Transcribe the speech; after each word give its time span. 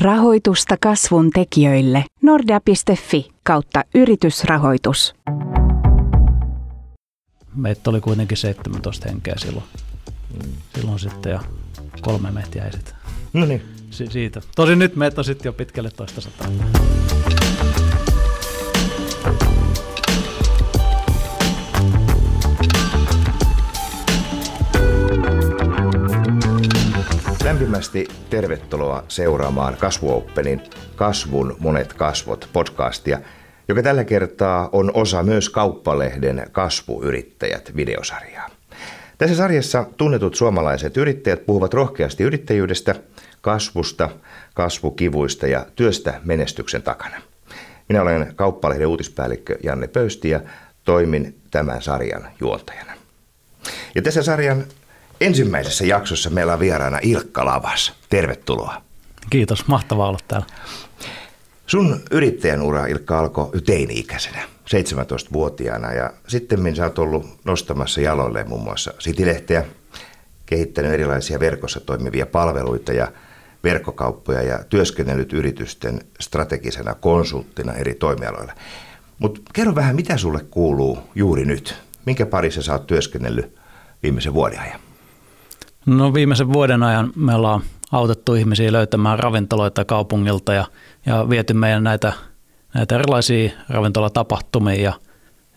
Rahoitusta 0.00 0.76
kasvun 0.80 1.30
tekijöille 1.30 2.04
nordea.fi 2.22 3.28
kautta 3.42 3.84
yritysrahoitus. 3.94 5.14
Meitä 7.54 7.90
oli 7.90 8.00
kuitenkin 8.00 8.36
17 8.36 9.08
henkeä 9.08 9.34
silloin. 9.36 9.64
Mm. 10.34 10.52
Silloin 10.74 10.98
sitten 10.98 11.32
ja 11.32 11.40
kolme 12.00 12.30
meitä 12.30 12.58
jäi 12.58 12.72
sitten. 12.72 12.94
No 13.32 13.46
niin. 13.46 13.62
Si- 13.90 14.10
siitä. 14.10 14.40
Tosin 14.56 14.78
nyt 14.78 14.96
meitä 14.96 15.20
on 15.20 15.24
sitten 15.24 15.48
jo 15.48 15.52
pitkälle 15.52 15.90
toista 15.90 16.20
sataa. 16.20 16.46
Lämpimästi 27.54 28.08
tervetuloa 28.30 29.04
seuraamaan 29.08 29.76
Kasvuoppenin 29.76 30.62
Kasvun 30.96 31.56
monet 31.58 31.92
kasvot 31.92 32.48
podcastia, 32.52 33.20
joka 33.68 33.82
tällä 33.82 34.04
kertaa 34.04 34.68
on 34.72 34.90
osa 34.94 35.22
myös 35.22 35.48
Kauppalehden 35.48 36.46
Kasvuyrittäjät 36.52 37.72
videosarjaa. 37.76 38.50
Tässä 39.18 39.36
sarjassa 39.36 39.86
tunnetut 39.96 40.34
suomalaiset 40.34 40.96
yrittäjät 40.96 41.46
puhuvat 41.46 41.74
rohkeasti 41.74 42.24
yrittäjyydestä, 42.24 42.94
kasvusta, 43.40 44.10
kasvukivuista 44.54 45.46
ja 45.46 45.66
työstä 45.76 46.20
menestyksen 46.24 46.82
takana. 46.82 47.16
Minä 47.88 48.02
olen 48.02 48.32
Kauppalehden 48.36 48.86
uutispäällikkö 48.86 49.58
Janne 49.62 49.88
Pöysti 49.88 50.28
ja 50.30 50.40
toimin 50.84 51.40
tämän 51.50 51.82
sarjan 51.82 52.28
juontajana. 52.40 52.92
Ja 53.94 54.02
tässä 54.02 54.22
sarjan 54.22 54.64
ensimmäisessä 55.20 55.86
jaksossa 55.86 56.30
meillä 56.30 56.52
on 56.52 56.60
vieraana 56.60 56.98
Ilkka 57.02 57.44
Lavas. 57.44 57.92
Tervetuloa. 58.08 58.82
Kiitos, 59.30 59.66
mahtavaa 59.66 60.08
olla 60.08 60.18
täällä. 60.28 60.46
Sun 61.66 62.00
yrittäjän 62.10 62.62
ura, 62.62 62.86
Ilkka, 62.86 63.18
alkoi 63.18 63.50
teini-ikäisenä, 63.66 64.42
17-vuotiaana 64.42 65.92
ja 65.92 66.10
sitten 66.28 66.76
sä 66.76 66.84
oot 66.84 66.98
ollut 66.98 67.26
nostamassa 67.44 68.00
jaloille 68.00 68.44
muun 68.44 68.62
muassa 68.62 68.94
Sitilehteä, 68.98 69.64
kehittänyt 70.46 70.92
erilaisia 70.92 71.40
verkossa 71.40 71.80
toimivia 71.80 72.26
palveluita 72.26 72.92
ja 72.92 73.12
verkkokauppoja 73.64 74.42
ja 74.42 74.64
työskennellyt 74.64 75.32
yritysten 75.32 76.00
strategisena 76.20 76.94
konsulttina 76.94 77.72
eri 77.72 77.94
toimialoilla. 77.94 78.52
Mutta 79.18 79.40
kerro 79.52 79.74
vähän, 79.74 79.96
mitä 79.96 80.16
sulle 80.16 80.44
kuuluu 80.50 80.98
juuri 81.14 81.44
nyt? 81.44 81.74
Minkä 82.06 82.26
parissa 82.26 82.62
sä 82.62 82.72
oot 82.72 82.86
työskennellyt 82.86 83.56
viimeisen 84.02 84.34
vuoden 84.34 84.60
ajan? 84.60 84.80
No 85.86 86.14
viimeisen 86.14 86.52
vuoden 86.52 86.82
ajan 86.82 87.12
me 87.16 87.34
ollaan 87.34 87.62
autettu 87.92 88.34
ihmisiä 88.34 88.72
löytämään 88.72 89.18
ravintoloita 89.18 89.84
kaupungilta 89.84 90.52
ja, 90.52 90.64
ja 91.06 91.28
viety 91.30 91.54
meidän 91.54 91.84
näitä, 91.84 92.12
näitä 92.74 92.94
erilaisia 92.94 93.50
ravintolatapahtumia 93.68 94.82
ja, 94.82 94.92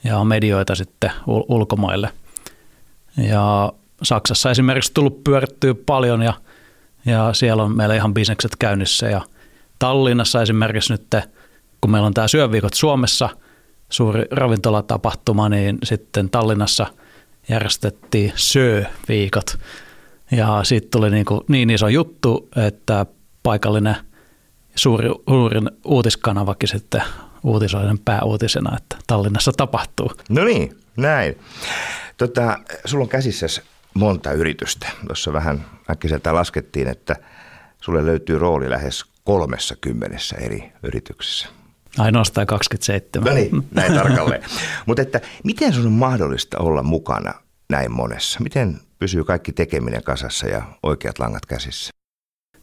ja 0.03 0.23
medioita 0.23 0.75
sitten 0.75 1.11
ul- 1.27 1.45
ulkomaille. 1.47 2.09
Ja 3.17 3.73
Saksassa 4.03 4.51
esimerkiksi 4.51 4.93
tullut 4.93 5.23
pyörittyä 5.23 5.75
paljon 5.85 6.21
ja, 6.21 6.33
ja 7.05 7.33
siellä 7.33 7.63
on 7.63 7.77
meillä 7.77 7.95
ihan 7.95 8.13
bisnekset 8.13 8.55
käynnissä 8.55 9.07
ja 9.07 9.21
Tallinnassa 9.79 10.41
esimerkiksi 10.41 10.93
nyt, 10.93 11.15
kun 11.81 11.91
meillä 11.91 12.05
on 12.05 12.13
tämä 12.13 12.27
syöviikot 12.27 12.73
Suomessa, 12.73 13.29
suuri 13.89 14.23
ravintolatapahtuma, 14.31 15.49
niin 15.49 15.77
sitten 15.83 16.29
Tallinnassa 16.29 16.87
järjestettiin 17.49 18.33
sööviikot 18.35 19.57
ja 20.31 20.63
siitä 20.63 20.87
tuli 20.91 21.09
niin, 21.09 21.25
kuin 21.25 21.41
niin 21.47 21.69
iso 21.69 21.87
juttu, 21.87 22.49
että 22.67 23.05
paikallinen 23.43 23.95
suuri, 24.75 25.09
suurin 25.29 25.69
uutiskanavakin 25.85 26.69
sitten 26.69 27.01
uutisoi 27.43 27.85
sen 27.85 27.99
pääuutisena, 27.99 28.77
että 28.77 28.97
Tallinnassa 29.07 29.51
tapahtuu. 29.57 30.11
No 30.29 30.43
niin, 30.43 30.77
näin. 30.97 31.37
Tota, 32.17 32.59
sulla 32.85 33.03
on 33.03 33.09
käsissä 33.09 33.47
monta 33.93 34.31
yritystä. 34.31 34.87
Tuossa 35.07 35.33
vähän 35.33 35.65
äkkiseltä 35.89 36.33
laskettiin, 36.33 36.87
että 36.87 37.15
sulle 37.81 38.05
löytyy 38.05 38.39
rooli 38.39 38.69
lähes 38.69 39.05
kolmessa 39.23 39.75
kymmenessä 39.81 40.35
eri 40.35 40.71
yrityksessä. 40.83 41.47
Ainoastaan 41.97 42.47
27. 42.47 43.29
No 43.29 43.35
niin, 43.35 43.67
näin 43.71 43.93
tarkalleen. 44.03 44.43
Mutta 44.85 45.01
että 45.01 45.21
miten 45.43 45.73
sun 45.73 45.85
on 45.85 45.91
mahdollista 45.91 46.57
olla 46.59 46.83
mukana 46.83 47.33
näin 47.69 47.91
monessa? 47.91 48.39
Miten 48.39 48.79
pysyy 48.99 49.23
kaikki 49.23 49.51
tekeminen 49.51 50.03
kasassa 50.03 50.47
ja 50.47 50.63
oikeat 50.83 51.19
langat 51.19 51.45
käsissä? 51.45 51.91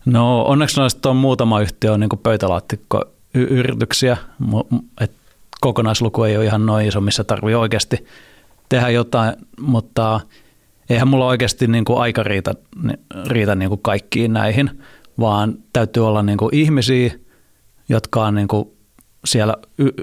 No 0.06 0.42
onneksi 0.42 0.80
noista 0.80 1.10
on 1.10 1.16
muutama 1.16 1.60
yhtiö 1.60 1.92
on 1.92 2.00
niin 2.00 2.10
pöytälaatikkoyrityksiä, 2.22 4.16
että 5.00 5.16
kokonaisluku 5.60 6.22
ei 6.22 6.36
ole 6.36 6.44
ihan 6.44 6.66
noin 6.66 6.88
iso, 6.88 7.00
missä 7.00 7.24
tarvii 7.24 7.54
oikeasti 7.54 8.06
tehdä 8.68 8.88
jotain, 8.88 9.34
mutta 9.60 10.20
eihän 10.90 11.08
mulla 11.08 11.26
oikeasti 11.26 11.66
niin 11.66 11.84
kuin 11.84 11.98
aika 11.98 12.22
riitä, 12.22 12.54
riitä 13.26 13.54
niin 13.54 13.68
kuin 13.68 13.82
kaikkiin 13.82 14.32
näihin, 14.32 14.82
vaan 15.20 15.54
täytyy 15.72 16.06
olla 16.06 16.22
niin 16.22 16.38
kuin 16.38 16.54
ihmisiä, 16.54 17.14
jotka 17.88 18.26
on 18.26 18.34
niin 18.34 18.48
kuin 18.48 18.73
siellä 19.24 19.54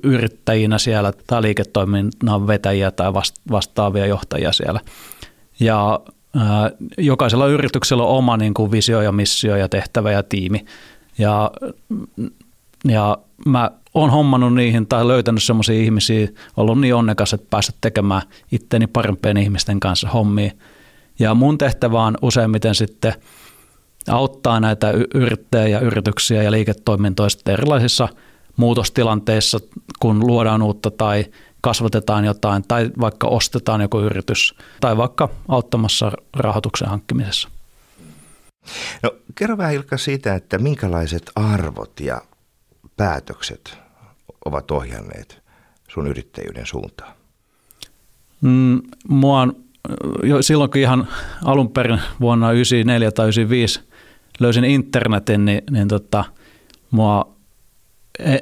yrittäjinä 0.04 0.78
siellä 0.78 1.14
tai 1.28 1.42
liiketoiminnan 1.42 2.48
vetäjiä 2.48 2.92
tai 2.92 3.14
vastaavia 3.52 4.06
johtajia 4.06 4.54
siellä. 4.54 4.80
Ja 5.60 6.00
ää, 6.36 6.72
jokaisella 6.98 7.48
yrityksellä 7.48 8.04
on 8.04 8.18
oma 8.18 8.38
niin 8.38 8.54
kuin 8.54 8.72
visio 8.72 9.02
ja 9.02 9.12
missio 9.12 9.56
ja 9.56 9.70
tehtävä 9.70 10.12
ja 10.12 10.24
tiimi. 10.24 10.66
Ja, 11.18 11.52
ja 12.86 13.18
mä 13.46 13.72
oon 13.94 14.10
hommannut 14.10 14.56
niihin 14.56 14.88
tai 14.88 15.08
löytänyt 15.08 15.44
semmoisia 15.44 15.82
ihmisiä, 15.82 16.28
ollut 16.58 16.80
niin 16.80 16.96
onnekas, 16.96 17.34
että 17.34 17.48
päässyt 17.50 17.76
tekemään 17.82 18.22
itteni 18.52 18.88
parempien 18.88 19.38
ihmisten 19.38 19.80
kanssa 19.80 20.10
hommia. 20.10 20.52
Ja 21.20 21.34
mun 21.34 21.58
tehtävä 21.58 22.04
on 22.04 22.18
useimmiten 22.22 22.76
sitten 22.76 23.14
auttaa 24.08 24.60
näitä 24.60 24.94
yrittäjiä 25.14 25.68
ja 25.68 25.80
yrityksiä 25.80 26.44
ja 26.44 26.52
liiketoimintoja 26.52 27.30
erilaisissa 27.50 28.08
muutostilanteissa, 28.58 29.60
kun 30.00 30.28
luodaan 30.28 30.62
uutta 30.62 30.92
tai 30.92 31.26
kasvatetaan 31.62 32.26
jotain 32.26 32.64
tai 32.68 32.90
vaikka 33.00 33.28
ostetaan 33.28 33.82
joku 33.82 34.00
yritys 34.00 34.56
tai 34.80 34.98
vaikka 34.98 35.30
auttamassa 35.48 36.12
rahoituksen 36.34 36.90
hankkimisessa. 36.90 37.50
No, 39.04 39.12
kerro 39.36 39.58
vähän 39.58 39.74
Ilkka 39.74 39.98
siitä, 39.98 40.36
että 40.36 40.58
minkälaiset 40.58 41.32
arvot 41.36 42.00
ja 42.00 42.22
päätökset 42.98 43.78
ovat 44.46 44.72
ohjanneet 44.72 45.42
sun 45.90 46.08
yrittäjyyden 46.08 46.66
suuntaan? 46.66 47.14
Mm, 48.42 48.82
mua 49.08 49.42
on, 49.42 49.56
jo 50.24 50.42
silloin 50.42 50.72
kun 50.72 50.82
ihan 50.82 51.08
alun 51.46 51.72
perin 51.72 52.02
vuonna 52.22 52.46
1994 52.46 53.12
tai 53.12 53.26
1995 53.26 53.82
löysin 54.40 54.64
internetin, 54.64 55.46
niin, 55.46 55.62
niin 55.72 55.88
tota, 55.88 56.24
mua 56.92 57.36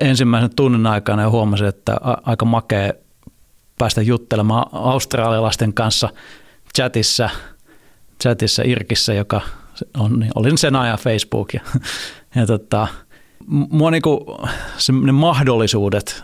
ensimmäisen 0.02 0.56
tunnin 0.56 0.88
aikana 0.88 1.22
ja 1.22 1.30
huomasin, 1.30 1.68
että 1.68 1.98
aika 2.04 2.46
makea 2.46 2.94
päästä 3.78 4.02
juttelemaan 4.02 4.66
australialaisten 4.72 5.74
kanssa 5.74 6.10
chatissa, 6.76 7.30
chatissa 8.22 8.64
Irkissä, 8.66 9.14
joka 9.14 9.42
on, 9.98 10.20
niin 10.20 10.32
olin 10.36 10.58
sen 10.58 10.76
ajan 10.76 10.98
Facebook. 10.98 11.54
Ja, 11.54 11.62
ja 12.36 12.46
tota, 12.46 12.88
mua 13.48 13.92
niinku, 13.92 14.38
ne 15.06 15.12
mahdollisuudet, 15.12 16.24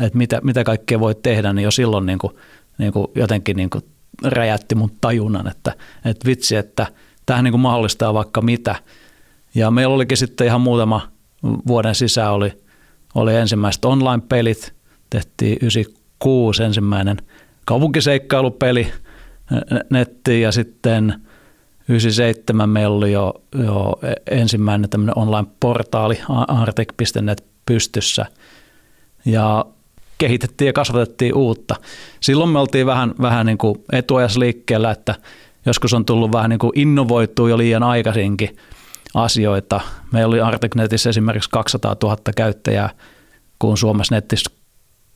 että 0.00 0.18
mitä, 0.18 0.40
mitä 0.44 0.64
kaikkea 0.64 1.00
voi 1.00 1.14
tehdä, 1.14 1.52
niin 1.52 1.64
jo 1.64 1.70
silloin 1.70 2.06
niinku, 2.06 2.38
niinku 2.78 3.12
jotenkin 3.14 3.56
niinku 3.56 3.80
räjätti 4.22 4.74
mun 4.74 4.90
tajunnan, 5.00 5.46
että, 5.46 5.72
että 6.04 6.26
vitsi, 6.26 6.56
että 6.56 6.86
tähän 7.26 7.44
niinku 7.44 7.58
mahdollistaa 7.58 8.14
vaikka 8.14 8.42
mitä. 8.42 8.76
Ja 9.54 9.70
meillä 9.70 9.94
olikin 9.94 10.16
sitten 10.16 10.46
ihan 10.46 10.60
muutama 10.60 11.08
vuoden 11.66 11.94
sisään 11.94 12.32
oli, 12.32 12.63
oli 13.14 13.36
ensimmäiset 13.36 13.84
online-pelit, 13.84 14.74
tehtiin 15.10 15.58
96 15.62 16.62
ensimmäinen 16.62 17.16
kaupunkiseikkailupeli 17.64 18.92
nettiin 19.90 20.42
ja 20.42 20.52
sitten 20.52 21.22
97 21.88 22.68
meillä 22.68 22.96
oli 22.96 23.12
jo, 23.12 23.34
jo 23.64 24.00
ensimmäinen 24.30 24.90
tämmöinen 24.90 25.18
online-portaali 25.18 26.18
artek.net 26.48 27.44
pystyssä 27.66 28.26
ja 29.24 29.64
kehitettiin 30.18 30.66
ja 30.66 30.72
kasvatettiin 30.72 31.34
uutta. 31.34 31.74
Silloin 32.20 32.50
me 32.50 32.58
oltiin 32.58 32.86
vähän, 32.86 33.14
vähän 33.20 33.46
niin 33.46 33.58
kuin 33.58 33.84
etuajasliikkeellä, 33.92 34.90
että 34.90 35.14
joskus 35.66 35.94
on 35.94 36.04
tullut 36.04 36.32
vähän 36.32 36.50
niin 36.50 36.58
kuin 36.58 36.72
innovoitua 36.74 37.48
jo 37.48 37.58
liian 37.58 37.82
aikaisinkin 37.82 38.56
asioita. 39.14 39.80
Meillä 40.12 40.28
oli 40.28 40.40
Arteknetissä 40.40 41.10
esimerkiksi 41.10 41.50
200 41.50 41.96
000 42.02 42.16
käyttäjää, 42.36 42.90
kun 43.58 43.78
Suomessa 43.78 44.14
netissä 44.14 44.50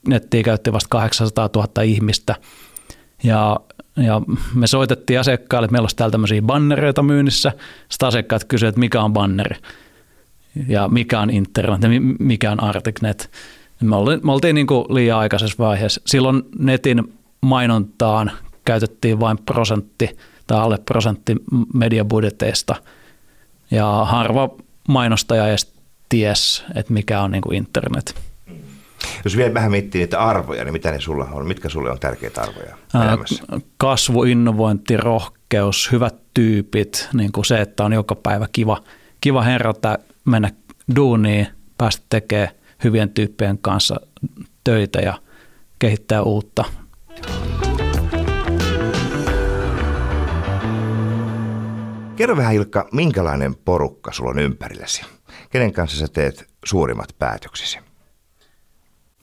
nettiä 0.09 0.43
käytti 0.43 0.73
vasta 0.73 0.89
800 0.89 1.51
000 1.57 1.83
ihmistä. 1.83 2.35
Ja, 3.25 3.61
ja 3.97 4.21
me 4.55 4.67
soitettiin 4.67 5.21
asiakkaille, 5.21 5.65
että 5.65 5.73
meillä 5.73 5.85
olisi 5.85 5.97
täällä 5.97 6.13
tämmöisiä 6.13 6.43
bannereita 6.43 7.03
myynnissä. 7.03 7.53
Sitten 7.89 8.09
asiakkaat 8.09 8.45
kysyivät, 8.45 8.73
että 8.73 8.81
mikä 8.81 9.03
on 9.03 9.13
banneri. 9.13 9.57
ja 10.69 10.89
mikä 10.89 11.21
on 11.21 11.31
internet 11.31 11.83
ja 11.83 11.89
mikä 12.19 12.53
on 12.53 12.63
Articnet. 12.63 13.31
Me 13.83 13.97
oltiin, 13.97 14.21
me 14.23 14.33
oltiin 14.33 14.55
niin 14.55 14.67
kuin 14.67 14.85
liian 14.89 15.19
aikaisessa 15.19 15.65
vaiheessa. 15.65 16.01
Silloin 16.07 16.43
netin 16.59 17.15
mainontaan 17.41 18.31
käytettiin 18.65 19.21
vain 19.21 19.39
prosentti 19.39 20.17
tai 20.47 20.59
alle 20.59 20.79
prosentti 20.79 21.37
mediabudjeteista 21.75 22.75
ja 23.71 24.05
harva 24.05 24.51
mainostaja 24.89 25.49
edes 25.49 25.73
ties, 26.09 26.65
että 26.75 26.93
mikä 26.93 27.21
on 27.21 27.31
niin 27.31 27.43
kuin 27.43 27.57
internet. 27.57 28.15
Jos 29.25 29.37
vielä 29.37 29.55
vähän 29.55 29.71
miettii 29.71 30.01
niitä 30.01 30.21
arvoja, 30.21 30.65
niin 30.65 30.73
mitä 30.73 30.91
ne 30.91 31.01
sulla 31.01 31.29
on? 31.33 31.47
Mitkä 31.47 31.69
sulle 31.69 31.91
on 31.91 31.99
tärkeitä 31.99 32.43
arvoja 32.43 32.77
elämässä? 32.95 33.45
Kasvu, 33.77 34.25
innovointi, 34.25 34.97
rohkeus, 34.97 35.93
hyvät 35.93 36.15
tyypit, 36.35 37.09
niin 37.13 37.33
kuin 37.33 37.45
se, 37.45 37.61
että 37.61 37.85
on 37.85 37.93
joka 37.93 38.15
päivä 38.15 38.47
kiva, 38.53 38.83
kiva 39.21 39.43
herätä, 39.43 39.99
mennä 40.25 40.51
duuniin, 40.97 41.47
päästä 41.79 42.07
tekemään 42.09 42.49
hyvien 42.85 43.11
tyyppien 43.11 43.59
kanssa 43.59 44.01
töitä 44.65 44.99
ja 44.99 45.15
kehittää 45.79 46.23
uutta. 46.23 46.65
Kerro 52.19 52.37
vähän 52.37 52.55
Ilkka, 52.55 52.89
minkälainen 52.93 53.55
porukka 53.65 54.13
sulla 54.13 54.31
on 54.31 54.39
ympärilläsi? 54.39 55.03
Kenen 55.51 55.73
kanssa 55.73 55.99
sä 55.99 56.07
teet 56.13 56.47
suurimmat 56.65 57.09
päätöksisi? 57.19 57.79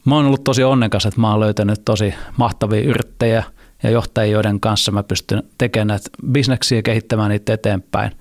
Mä 0.06 0.15
oon 0.15 0.25
ollut 0.25 0.44
tosi 0.44 0.63
onnekas, 0.63 1.06
että 1.06 1.21
mä 1.21 1.31
oon 1.31 1.39
löytänyt 1.39 1.81
tosi 1.86 2.13
mahtavia 2.38 2.81
yrittäjiä 2.81 3.44
ja 3.83 3.89
johtajia, 3.89 4.33
joiden 4.33 4.59
kanssa 4.59 4.92
mä 4.92 5.03
pystyn 5.03 5.44
tekemään 5.57 5.88
näitä 5.88 6.09
bisneksiä 6.31 6.77
ja 6.77 6.81
kehittämään 6.81 7.30
niitä 7.30 7.53
eteenpäin. 7.53 8.12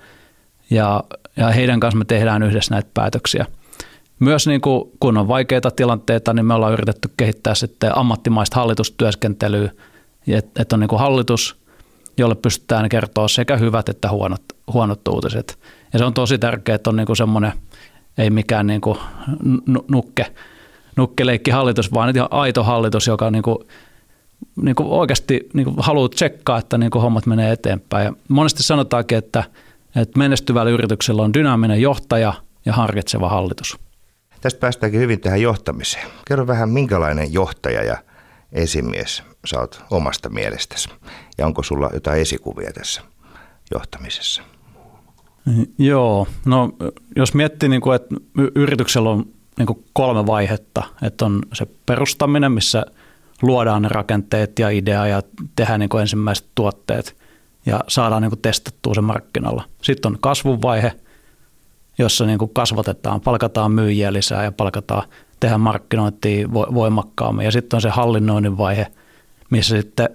Ja, 0.70 1.04
ja 1.36 1.48
heidän 1.48 1.80
kanssa 1.80 1.98
me 1.98 2.04
tehdään 2.04 2.42
yhdessä 2.42 2.74
näitä 2.74 2.90
päätöksiä. 2.94 3.46
Myös 4.20 4.46
niin 4.46 4.60
kuin, 4.60 4.90
kun 5.00 5.16
on 5.16 5.28
vaikeita 5.28 5.70
tilanteita, 5.70 6.34
niin 6.34 6.46
me 6.46 6.54
ollaan 6.54 6.72
yritetty 6.72 7.10
kehittää 7.16 7.54
sitten 7.54 7.98
ammattimaista 7.98 8.56
hallitustyöskentelyä, 8.56 9.70
että 10.28 10.62
et 10.62 10.72
on 10.72 10.80
niin 10.80 10.88
kuin 10.88 11.00
hallitus, 11.00 11.63
jolle 12.18 12.34
pystytään 12.34 12.88
kertoa 12.88 13.28
sekä 13.28 13.56
hyvät 13.56 13.88
että 13.88 14.10
huonot, 14.10 14.42
huonot 14.72 15.08
uutiset. 15.08 15.58
Ja 15.92 15.98
se 15.98 16.04
on 16.04 16.14
tosi 16.14 16.38
tärkeää, 16.38 16.76
että 16.76 16.90
on 16.90 16.96
niin 16.96 17.06
kuin 17.06 17.16
semmoinen, 17.16 17.52
ei 18.18 18.30
mikään 18.30 18.66
niin 18.66 18.80
kuin 18.80 18.98
nukke, 19.88 20.26
nukkeleikki 20.96 21.50
hallitus, 21.50 21.94
vaan 21.94 22.16
ihan 22.16 22.28
aito 22.30 22.62
hallitus, 22.62 23.06
joka 23.06 23.30
niin 23.30 23.42
kuin, 23.42 23.58
niin 24.62 24.74
kuin 24.74 24.88
oikeasti 24.88 25.48
niin 25.52 25.64
kuin 25.64 25.76
haluaa 25.78 26.08
tsekkaa, 26.08 26.58
että 26.58 26.78
niin 26.78 26.90
kuin 26.90 27.02
hommat 27.02 27.26
menee 27.26 27.52
eteenpäin. 27.52 28.04
Ja 28.04 28.12
monesti 28.28 28.62
sanotaankin, 28.62 29.18
että, 29.18 29.44
että 29.96 30.18
menestyvällä 30.18 30.70
yrityksellä 30.70 31.22
on 31.22 31.34
dynaaminen 31.34 31.82
johtaja 31.82 32.32
ja 32.66 32.72
harkitseva 32.72 33.28
hallitus. 33.28 33.76
Tästä 34.40 34.60
päästäänkin 34.60 35.00
hyvin 35.00 35.20
tähän 35.20 35.42
johtamiseen. 35.42 36.06
Kerro 36.28 36.46
vähän, 36.46 36.68
minkälainen 36.68 37.32
johtaja 37.32 37.82
ja 37.84 37.96
esimies 38.52 39.22
sä 39.44 39.60
oot 39.60 39.82
omasta 39.90 40.28
mielestäsi? 40.28 40.88
Ja 41.38 41.46
onko 41.46 41.62
sulla 41.62 41.90
jotain 41.94 42.20
esikuvia 42.20 42.72
tässä 42.72 43.02
johtamisessa? 43.74 44.42
Joo, 45.78 46.26
no 46.44 46.72
jos 47.16 47.34
miettii, 47.34 47.68
niin 47.68 47.80
kuin, 47.80 47.96
että 47.96 48.14
yrityksellä 48.54 49.10
on 49.10 49.26
niin 49.58 49.66
kuin 49.66 49.84
kolme 49.92 50.26
vaihetta, 50.26 50.82
että 51.02 51.24
on 51.24 51.42
se 51.52 51.66
perustaminen, 51.86 52.52
missä 52.52 52.86
luodaan 53.42 53.82
ne 53.82 53.88
rakenteet 53.88 54.58
ja 54.58 54.70
idea 54.70 55.06
ja 55.06 55.22
tehdään 55.56 55.80
niin 55.80 55.88
kuin 55.88 56.00
ensimmäiset 56.00 56.46
tuotteet 56.54 57.16
ja 57.66 57.80
saadaan 57.88 58.22
niin 58.22 58.30
kuin 58.30 58.42
testattua 58.42 58.94
se 58.94 59.00
markkinoilla. 59.00 59.64
Sitten 59.82 60.12
on 60.12 60.18
kasvun 60.20 60.62
vaihe, 60.62 60.92
jossa 61.98 62.26
niin 62.26 62.38
kuin 62.38 62.50
kasvatetaan, 62.54 63.20
palkataan 63.20 63.72
myyjiä 63.72 64.12
lisää 64.12 64.44
ja 64.44 64.52
palkataan, 64.52 65.02
tehdään 65.40 65.60
markkinointia 65.60 66.52
voimakkaammin. 66.52 67.44
Ja 67.44 67.50
sitten 67.50 67.76
on 67.76 67.80
se 67.80 67.88
hallinnoinnin 67.88 68.58
vaihe, 68.58 68.86
missä 69.50 69.76
sitten 69.76 70.08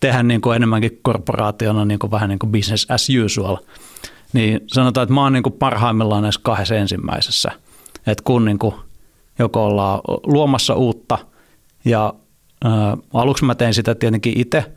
tehdään 0.00 0.28
niin 0.28 0.40
kuin 0.40 0.56
enemmänkin 0.56 1.00
korporaationa 1.02 1.84
niin 1.84 1.98
kuin 1.98 2.10
vähän 2.10 2.28
niin 2.28 2.38
kuin 2.38 2.52
business 2.52 2.86
as 2.90 3.08
usual. 3.24 3.56
Niin 4.32 4.60
sanotaan, 4.66 5.02
että 5.02 5.14
mä 5.14 5.22
oon 5.22 5.32
niin 5.32 5.42
kuin 5.42 5.52
parhaimmillaan 5.52 6.22
näissä 6.22 6.40
kahdessa 6.44 6.74
ensimmäisessä. 6.74 7.50
Että 8.06 8.24
kun 8.24 8.44
niin 8.44 8.58
kuin 8.58 8.74
joko 9.38 9.66
ollaan 9.66 10.00
luomassa 10.26 10.74
uutta 10.74 11.18
ja 11.84 12.14
ää, 12.64 12.96
aluksi 13.14 13.44
mä 13.44 13.54
tein 13.54 13.74
sitä 13.74 13.94
tietenkin 13.94 14.40
itse, 14.40 14.72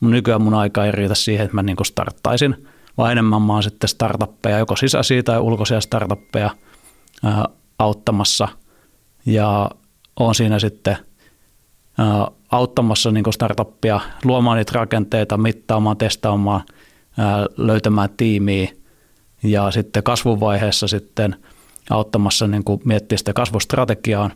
mutta 0.00 0.14
nykyään 0.14 0.42
mun 0.42 0.54
aika 0.54 0.84
ei 0.84 0.92
riitä 0.92 1.14
siihen, 1.14 1.44
että 1.44 1.54
mä 1.54 1.62
niin 1.62 1.76
kuin 1.76 1.86
starttaisin– 1.86 2.56
vaan 3.00 3.12
enemmän 3.12 3.42
mä 3.42 3.52
oon 3.52 3.62
sitten 3.62 3.88
startuppeja, 3.88 4.58
joko 4.58 4.76
sisäisiä 4.76 5.22
tai 5.22 5.38
ulkoisia 5.38 5.80
startuppeja 5.80 6.50
ää, 7.24 7.44
auttamassa 7.78 8.48
ja 9.26 9.70
on 10.16 10.34
siinä 10.34 10.58
sitten 10.58 10.96
auttamassa 12.50 13.10
niin 13.10 13.32
startuppia 13.32 14.00
luomaan 14.24 14.56
niitä 14.56 14.72
rakenteita, 14.74 15.36
mittaamaan, 15.36 15.96
testaamaan, 15.96 16.62
ää, 17.18 17.46
löytämään 17.56 18.08
tiimiä 18.16 18.68
ja 19.42 19.70
sitten 19.70 20.02
kasvuvaiheessa 20.02 20.88
sitten 20.88 21.36
auttamassa 21.90 22.46
niin 22.46 22.62
miettiä 22.84 23.18
sitä 23.18 23.32
kasvustrategiaa 23.32 24.30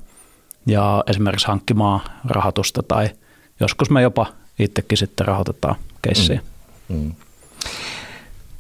ja 0.66 1.04
esimerkiksi 1.06 1.46
hankkimaan 1.46 2.00
rahoitusta 2.24 2.82
tai 2.82 3.10
joskus 3.60 3.90
me 3.90 4.02
jopa 4.02 4.26
itsekin 4.58 4.98
sitten 4.98 5.26
rahoitetaan 5.26 5.76
keissiä. 6.02 6.40
Mm. 6.88 6.96
Mm. 6.96 7.12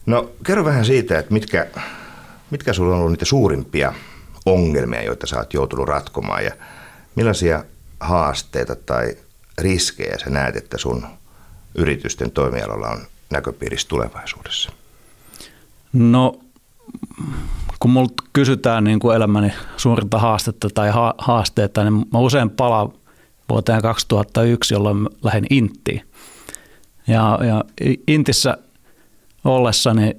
No 0.06 0.30
kerro 0.46 0.64
vähän 0.64 0.84
siitä, 0.84 1.18
että 1.18 1.32
mitkä, 1.32 1.66
mitkä 2.50 2.72
sulla 2.72 2.94
on 2.94 2.98
ollut 2.98 3.12
niitä 3.12 3.24
suurimpia 3.24 3.92
ongelmia, 4.46 5.02
joita 5.02 5.26
sä 5.26 5.36
oot 5.36 5.54
joutunut 5.54 5.88
ratkomaan 5.88 6.44
ja 6.44 6.52
millaisia 7.14 7.64
haasteita 8.04 8.76
tai 8.76 9.16
riskejä 9.58 10.18
sä 10.18 10.30
näet, 10.30 10.56
että 10.56 10.78
sun 10.78 11.06
yritysten 11.74 12.30
toimialalla 12.30 12.88
on 12.88 12.98
näköpiirissä 13.30 13.88
tulevaisuudessa? 13.88 14.72
No 15.92 16.40
kun 17.78 17.90
multa 17.90 18.14
kysytään 18.32 18.84
niin 18.84 18.98
kuin 18.98 19.16
elämäni 19.16 19.52
suurinta 19.76 20.18
haastetta 20.18 20.68
tai 20.74 20.90
ha- 20.90 21.14
haasteita, 21.18 21.84
niin 21.84 22.06
mä 22.12 22.18
usein 22.18 22.50
palaan 22.50 22.92
vuoteen 23.48 23.82
2001, 23.82 24.74
jolloin 24.74 25.08
lähdin 25.22 25.46
Inttiin. 25.50 26.08
Ja, 27.06 27.38
ja 27.46 27.64
Intissä 28.08 28.58
ollessani 29.44 30.16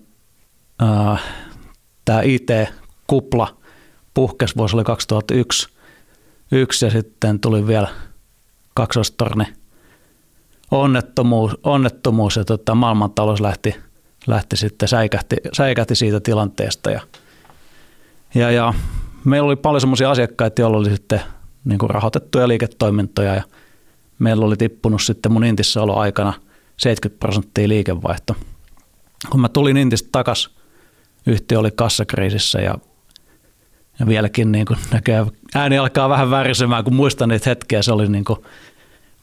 äh, 0.84 1.24
tämä 2.06 2.22
IT-kupla 2.22 3.58
puhkesi 4.14 4.56
vuosi 4.56 4.76
oli 4.76 4.84
2001 4.84 5.75
yksi, 6.52 6.86
ja 6.86 6.92
sitten 6.92 7.40
tuli 7.40 7.68
vielä 7.68 7.88
kaksostorni 8.74 9.46
onnettomuus, 10.72 11.58
onnettomuus 11.64 12.36
ja 12.36 12.46
tota, 12.46 12.76
maailmantalous 12.76 13.42
lähti, 13.42 13.76
lähti 14.28 14.58
sitten 14.58 14.88
säikähti, 14.88 15.36
säikähti 15.54 15.96
siitä 15.96 16.20
tilanteesta. 16.20 16.92
Ja, 16.92 17.02
ja, 18.36 18.52
ja 18.52 18.74
meillä 19.24 19.48
oli 19.48 19.56
paljon 19.56 19.82
sellaisia 19.82 20.12
asiakkaita, 20.12 20.62
joilla 20.62 20.78
oli 20.78 20.90
sitten 20.90 21.22
niin 21.66 21.80
kuin 21.80 21.90
rahoitettuja 21.90 22.48
liiketoimintoja 22.48 23.36
ja 23.36 23.44
meillä 24.20 24.46
oli 24.46 24.58
tippunut 24.58 25.02
sitten 25.02 25.32
mun 25.32 25.44
intissä 25.44 25.80
aikana 25.96 26.34
70 26.78 27.20
prosenttia 27.20 27.68
liikevaihto– 27.68 28.36
kun 29.30 29.42
mä 29.42 29.50
tulin 29.50 29.78
Intistä 29.78 30.10
takas, 30.12 30.50
yhtiö 31.28 31.60
oli 31.60 31.72
kassakriisissä 31.72 32.62
ja, 32.62 32.76
ja 34.00 34.08
vieläkin 34.08 34.52
niin 34.52 34.66
kuin 34.66 34.80
näkee, 34.92 35.26
ääni 35.56 35.78
alkaa 35.78 36.10
vähän 36.10 36.30
värisemään, 36.30 36.84
kun 36.84 36.96
muistan 36.96 37.30
niitä 37.30 37.50
hetkiä, 37.50 37.82
se 37.82 37.92
oli 37.92 38.10
niin 38.10 38.26
kuin, 38.26 38.40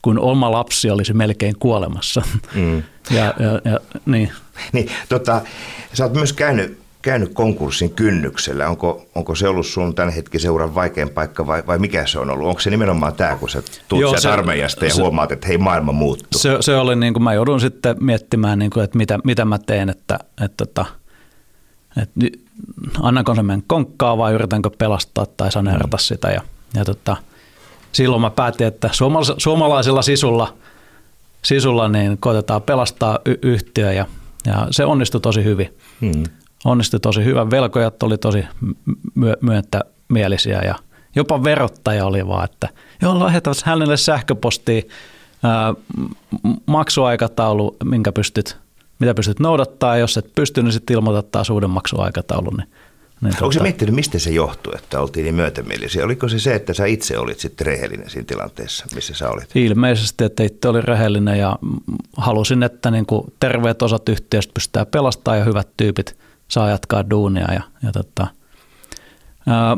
kun 0.02 0.18
oma 0.18 0.52
lapsi 0.52 0.90
olisi 0.90 1.12
melkein 1.12 1.54
kuolemassa. 1.58 2.22
Mm. 2.54 2.82
ja, 3.10 3.24
ja, 3.24 3.60
ja, 3.64 3.80
niin. 4.06 4.32
niin 4.72 4.90
tota, 5.08 5.40
sä 5.92 6.04
oot 6.04 6.14
myös 6.14 6.32
käynyt 6.32 6.82
käynyt 7.02 7.34
konkurssin 7.34 7.90
kynnyksellä? 7.90 8.68
Onko, 8.68 9.06
onko 9.14 9.34
se 9.34 9.48
ollut 9.48 9.66
sun 9.66 9.94
tämän 9.94 10.12
hetken 10.12 10.40
seuran 10.40 10.74
vaikein 10.74 11.10
paikka 11.10 11.46
vai, 11.46 11.62
vai 11.66 11.78
mikä 11.78 12.06
se 12.06 12.18
on 12.18 12.30
ollut? 12.30 12.46
Onko 12.46 12.60
se 12.60 12.70
nimenomaan 12.70 13.12
tämä, 13.12 13.36
kun 13.36 13.50
sä 13.50 13.62
tulet 13.88 14.02
Joo, 14.02 14.20
se, 14.20 14.30
armeijasta 14.30 14.84
ja 14.84 14.94
se, 14.94 15.02
huomaat, 15.02 15.32
että 15.32 15.46
hei 15.46 15.58
maailma 15.58 15.92
muuttuu? 15.92 16.40
Se, 16.40 16.56
se 16.60 16.76
oli 16.76 16.96
niin 16.96 17.12
kuin, 17.12 17.22
mä 17.22 17.34
joudun 17.34 17.60
sitten 17.60 17.96
miettimään, 18.00 18.58
niin 18.58 18.70
kuin, 18.70 18.84
että 18.84 18.98
mitä, 18.98 19.18
mitä 19.24 19.44
mä 19.44 19.58
teen, 19.58 19.90
että, 19.90 20.18
että, 20.44 20.64
että, 20.64 20.84
että 22.02 22.20
annanko 23.02 23.34
se 23.34 23.42
mennä 23.42 23.64
konkkaa 23.66 24.18
vai 24.18 24.32
yritänkö 24.32 24.70
pelastaa 24.78 25.26
tai 25.26 25.52
saneerata 25.52 25.96
mm. 25.96 26.00
sitä. 26.00 26.28
Ja, 26.28 26.40
ja 26.74 26.84
tota, 26.84 27.16
silloin 27.92 28.22
mä 28.22 28.30
päätin, 28.30 28.66
että 28.66 28.90
suomalaisilla 29.38 30.02
sisulla, 30.02 30.54
sisulla 31.42 31.88
niin 31.88 32.18
koitetaan 32.18 32.62
pelastaa 32.62 33.18
y- 33.24 33.38
yhtiö 33.42 33.92
ja, 33.92 34.06
ja 34.46 34.66
se 34.70 34.84
onnistui 34.84 35.20
tosi 35.20 35.44
hyvin. 35.44 35.74
Mm 36.00 36.24
onnistui 36.64 37.00
tosi 37.00 37.24
hyvä. 37.24 37.50
Velkojat 37.50 38.02
oli 38.02 38.18
tosi 38.18 38.44
myö- 39.14 39.36
myöntämielisiä 39.40 40.62
ja 40.62 40.74
jopa 41.16 41.44
verottaja 41.44 42.06
oli 42.06 42.26
vaan, 42.26 42.44
että 42.44 42.68
joo, 43.02 43.24
lähetä 43.24 43.50
hänelle 43.64 43.96
sähköpostiin 43.96 44.88
ää, 45.42 45.74
maksuaikataulu, 46.66 47.76
minkä 47.84 48.12
pystyt, 48.12 48.56
mitä 49.02 49.14
pystyt 49.14 49.40
noudattaa. 49.40 49.96
Jos 49.96 50.16
et 50.16 50.34
pysty, 50.34 50.62
niin 50.62 50.72
sitten 50.72 50.94
ilmoita 50.94 51.22
taas 51.22 51.50
uuden 51.50 51.70
maksuaikataulun. 51.70 52.56
Niin 52.56 52.68
Niin 53.22 53.28
Onko 53.30 53.40
tota... 53.40 53.54
se 53.54 53.62
miettinyt, 53.62 53.94
mistä 53.94 54.18
se 54.18 54.30
johtuu, 54.30 54.72
että 54.76 55.00
oltiin 55.00 55.24
niin 55.24 55.34
myötämielisiä? 55.34 56.04
Oliko 56.04 56.28
se 56.28 56.38
se, 56.38 56.54
että 56.54 56.74
sä 56.74 56.86
itse 56.86 57.18
olit 57.18 57.38
sitten 57.38 57.66
rehellinen 57.66 58.10
siinä 58.10 58.26
tilanteessa, 58.26 58.86
missä 58.94 59.14
sä 59.14 59.30
olit? 59.30 59.56
Ilmeisesti, 59.56 60.24
että 60.24 60.42
itse 60.42 60.68
oli 60.68 60.80
rehellinen 60.80 61.38
ja 61.38 61.56
halusin, 62.16 62.62
että 62.62 62.90
niin 62.90 63.06
kuin 63.06 63.32
terveet 63.40 63.82
osat 63.82 64.08
yhteistä 64.08 64.54
pystytään 64.54 64.86
pelastamaan 64.86 65.38
ja 65.38 65.44
hyvät 65.44 65.68
tyypit 65.76 66.16
saa 66.48 66.70
jatkaa 66.70 67.10
duunia. 67.10 67.52
Ja, 67.54 67.62
ja 67.82 67.92
tota, 67.92 68.26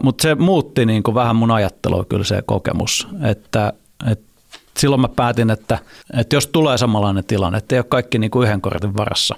mutta 0.02 0.22
se 0.22 0.34
muutti 0.34 0.86
niin 0.86 1.02
kuin 1.02 1.14
vähän 1.14 1.36
mun 1.36 1.50
ajattelua 1.50 2.04
kyllä 2.04 2.24
se 2.24 2.42
kokemus, 2.46 3.08
että, 3.22 3.72
että 4.10 4.33
silloin 4.78 5.00
mä 5.00 5.08
päätin, 5.08 5.50
että, 5.50 5.78
että 6.18 6.36
jos 6.36 6.46
tulee 6.46 6.78
samanlainen 6.78 7.24
tilanne, 7.24 7.58
että 7.58 7.74
ei 7.74 7.78
ole 7.78 7.86
kaikki 7.88 8.18
niin 8.18 8.30
kuin 8.30 8.46
yhden 8.46 8.60
kortin 8.60 8.96
varassa. 8.96 9.36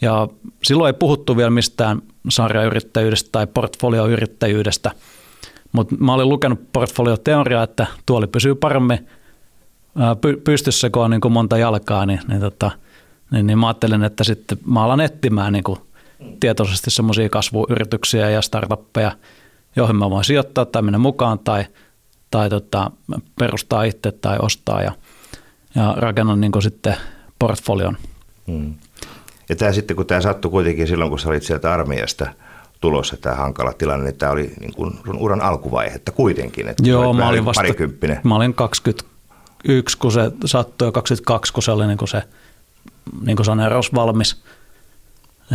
Ja 0.00 0.28
silloin 0.62 0.94
ei 0.94 0.98
puhuttu 0.98 1.36
vielä 1.36 1.50
mistään 1.50 2.02
sarjayrittäjyydestä 2.28 3.28
tai 3.32 3.46
portfolioyrittäjyydestä, 3.46 4.90
mutta 5.72 5.94
mä 5.98 6.14
olin 6.14 6.28
lukenut 6.28 6.72
portfolioteoriaa, 6.72 7.62
että 7.62 7.86
tuoli 8.06 8.26
pysyy 8.26 8.54
paremmin 8.54 9.08
pystyssä, 10.44 10.90
kun 10.90 11.02
on 11.02 11.10
niin 11.10 11.20
kuin 11.20 11.32
monta 11.32 11.58
jalkaa, 11.58 12.06
niin, 12.06 12.20
niin, 12.28 12.40
tota, 12.40 12.70
niin, 13.30 13.46
niin 13.46 13.58
mä 13.58 13.66
ajattelin, 13.66 14.04
että 14.04 14.24
sitten 14.24 14.58
mä 14.66 14.84
alan 14.84 15.00
etsimään 15.00 15.52
niin 15.52 15.64
kuin 15.64 15.78
tietoisesti 16.40 16.90
semmoisia 16.90 17.28
kasvuyrityksiä 17.28 18.30
ja 18.30 18.42
startuppeja, 18.42 19.12
joihin 19.76 19.96
mä 19.96 20.10
voin 20.10 20.24
sijoittaa 20.24 20.64
tai 20.64 20.82
mennä 20.82 20.98
mukaan 20.98 21.38
tai, 21.38 21.64
tai 22.30 22.50
tota, 22.50 22.90
perustaa 23.38 23.84
itse 23.84 24.12
tai 24.12 24.38
ostaa 24.42 24.82
ja, 24.82 24.92
ja 25.74 25.94
rakennan 25.96 26.40
niin 26.40 26.52
sitten 26.62 26.96
portfolion. 27.38 27.96
Hmm. 28.46 28.74
Ja 29.48 29.56
tämä 29.56 29.72
sitten, 29.72 29.96
kun 29.96 30.06
tämä 30.06 30.20
sattui 30.20 30.50
kuitenkin 30.50 30.86
silloin, 30.86 31.10
kun 31.10 31.18
sä 31.18 31.28
olit 31.28 31.42
sieltä 31.42 31.72
armeijasta 31.72 32.26
tulossa, 32.80 33.16
tämä 33.16 33.34
hankala 33.34 33.72
tilanne, 33.72 34.04
niin 34.04 34.18
tämä 34.18 34.32
oli 34.32 34.52
niin 34.60 34.72
kuin 34.74 34.98
sun 35.06 35.18
uran 35.18 35.40
alkuvaihetta 35.40 36.12
kuitenkin. 36.12 36.68
Että 36.68 36.82
Joo, 36.88 37.12
mä 37.12 37.28
olin 37.28 37.44
vasta, 37.44 37.62
mä 38.22 38.36
olin 38.36 38.54
21, 38.54 39.98
kun 39.98 40.12
se 40.12 40.32
sattui 40.44 40.88
ja 40.88 40.92
22, 40.92 41.52
kun 41.52 41.62
se 41.62 41.70
oli 41.70 41.86
niin 41.86 41.98
kuin 41.98 42.08
se 42.08 42.22
niin 43.20 43.36
kuin 43.36 43.46
saneeraus 43.46 43.94
valmis. 43.94 44.42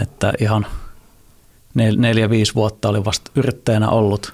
Että 0.02 0.34
ihan 0.40 0.66
neljä, 1.98 2.30
viisi 2.30 2.56
vuotta 2.56 2.90
oli 2.90 3.06
vasta 3.06 3.32
yrittäjänä 3.36 3.90
ollut, 3.90 4.34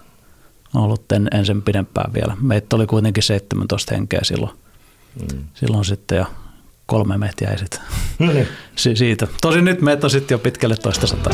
ollut 0.77 1.11
en, 1.11 1.27
en 1.33 1.45
sen 1.45 1.61
pidempään 1.61 2.13
vielä. 2.13 2.37
Meitä 2.41 2.75
oli 2.75 2.87
kuitenkin 2.87 3.23
17 3.23 3.95
henkeä 3.95 4.19
silloin, 4.23 4.51
mm. 5.21 5.43
silloin 5.53 5.85
sitten 5.85 6.17
ja 6.17 6.25
kolme 6.85 7.17
meitä 7.17 7.45
jäi 7.45 7.57
sitten 7.57 7.79
no 8.19 8.33
niin. 8.33 8.47
si- 8.75 8.95
siitä. 8.95 9.27
Tosin 9.41 9.65
nyt 9.65 9.81
meitä 9.81 10.07
on 10.07 10.11
sitten 10.11 10.35
jo 10.35 10.39
pitkälle 10.39 10.75
toista 10.75 11.07
sataa. 11.07 11.33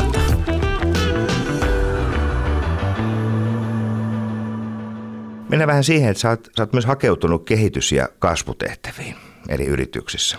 Mennään 5.48 5.68
vähän 5.68 5.84
siihen, 5.84 6.10
että 6.10 6.20
sä 6.20 6.30
oot, 6.30 6.48
sä 6.56 6.62
oot 6.62 6.72
myös 6.72 6.84
hakeutunut 6.84 7.44
kehitys- 7.44 7.92
ja 7.92 8.08
kasvutehtäviin 8.18 9.16
eri 9.48 9.66
yrityksissä. 9.66 10.38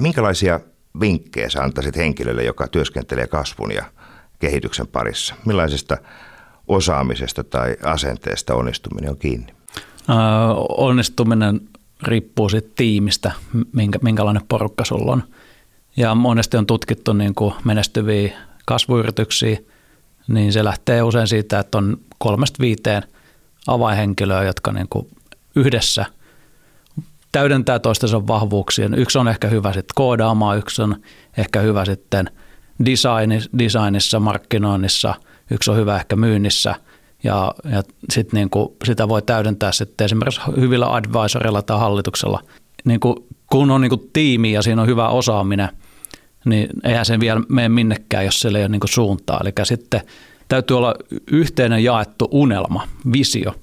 Minkälaisia 0.00 0.60
vinkkejä 1.00 1.50
sä 1.50 1.62
antaisit 1.62 1.96
henkilölle, 1.96 2.44
joka 2.44 2.68
työskentelee 2.68 3.26
kasvun 3.26 3.72
ja 3.72 3.84
kehityksen 4.38 4.86
parissa? 4.86 5.34
Millaisesta 5.46 5.96
osaamisesta 6.68 7.44
tai 7.44 7.76
asenteesta 7.82 8.54
onnistuminen 8.54 9.10
on 9.10 9.18
kiinni? 9.18 9.52
Onnistuminen 10.68 11.60
riippuu 12.02 12.48
siitä 12.48 12.68
tiimistä, 12.76 13.32
minkä, 13.72 13.98
minkälainen 14.02 14.42
porukka 14.48 14.84
sulla 14.84 15.12
on. 15.12 15.22
Ja 15.96 16.14
monesti 16.14 16.56
on 16.56 16.66
tutkittu 16.66 17.12
niin 17.12 17.34
kuin 17.34 17.54
menestyviä 17.64 18.38
kasvuyrityksiä, 18.66 19.58
niin 20.28 20.52
se 20.52 20.64
lähtee 20.64 21.02
usein 21.02 21.28
siitä, 21.28 21.58
että 21.58 21.78
on 21.78 21.96
kolmesta 22.18 22.60
viiteen 22.60 23.02
avainhenkilöä, 23.66 24.44
jotka 24.44 24.72
niin 24.72 24.86
kuin 24.90 25.08
yhdessä 25.56 26.06
täydentää 27.32 27.78
toistensa 27.78 28.26
vahvuuksia. 28.26 28.90
Yksi 28.96 29.18
on 29.18 29.28
ehkä 29.28 29.48
hyvä 29.48 29.72
sitten 29.72 29.94
koodaamaan, 29.94 30.58
yksi 30.58 30.82
on 30.82 30.96
ehkä 31.36 31.60
hyvä 31.60 31.84
sitten 31.84 32.30
designissa, 33.58 34.20
markkinoinnissa, 34.20 35.14
yksi 35.50 35.70
on 35.70 35.76
hyvä 35.76 35.96
ehkä 35.96 36.16
myynnissä– 36.16 36.74
ja, 37.24 37.54
ja 37.72 37.82
sit 38.10 38.32
niin 38.32 38.50
kuin 38.50 38.68
sitä 38.84 39.08
voi 39.08 39.22
täydentää 39.22 39.72
sitten 39.72 40.04
esimerkiksi 40.04 40.40
hyvillä 40.56 40.94
advisorilla 40.94 41.62
tai 41.62 41.78
hallituksella. 41.78 42.40
Niin 42.84 43.00
kuin, 43.00 43.16
kun 43.46 43.70
on 43.70 43.80
niin 43.80 43.88
kuin 43.90 44.10
tiimi 44.12 44.52
ja 44.52 44.62
siinä 44.62 44.82
on 44.82 44.88
hyvä 44.88 45.08
osaaminen, 45.08 45.68
niin 46.44 46.68
eihän 46.84 47.06
sen 47.06 47.20
vielä 47.20 47.40
mene 47.48 47.68
minnekään, 47.68 48.24
jos 48.24 48.40
siellä 48.40 48.58
ei 48.58 48.64
ole 48.64 48.68
niin 48.68 48.80
kuin 48.80 48.90
suuntaa. 48.90 49.40
Eli 49.42 49.52
sitten 49.62 50.00
täytyy 50.48 50.76
olla 50.76 50.94
yhteinen 51.30 51.84
jaettu 51.84 52.28
unelma, 52.30 52.88
visio. 53.12 53.54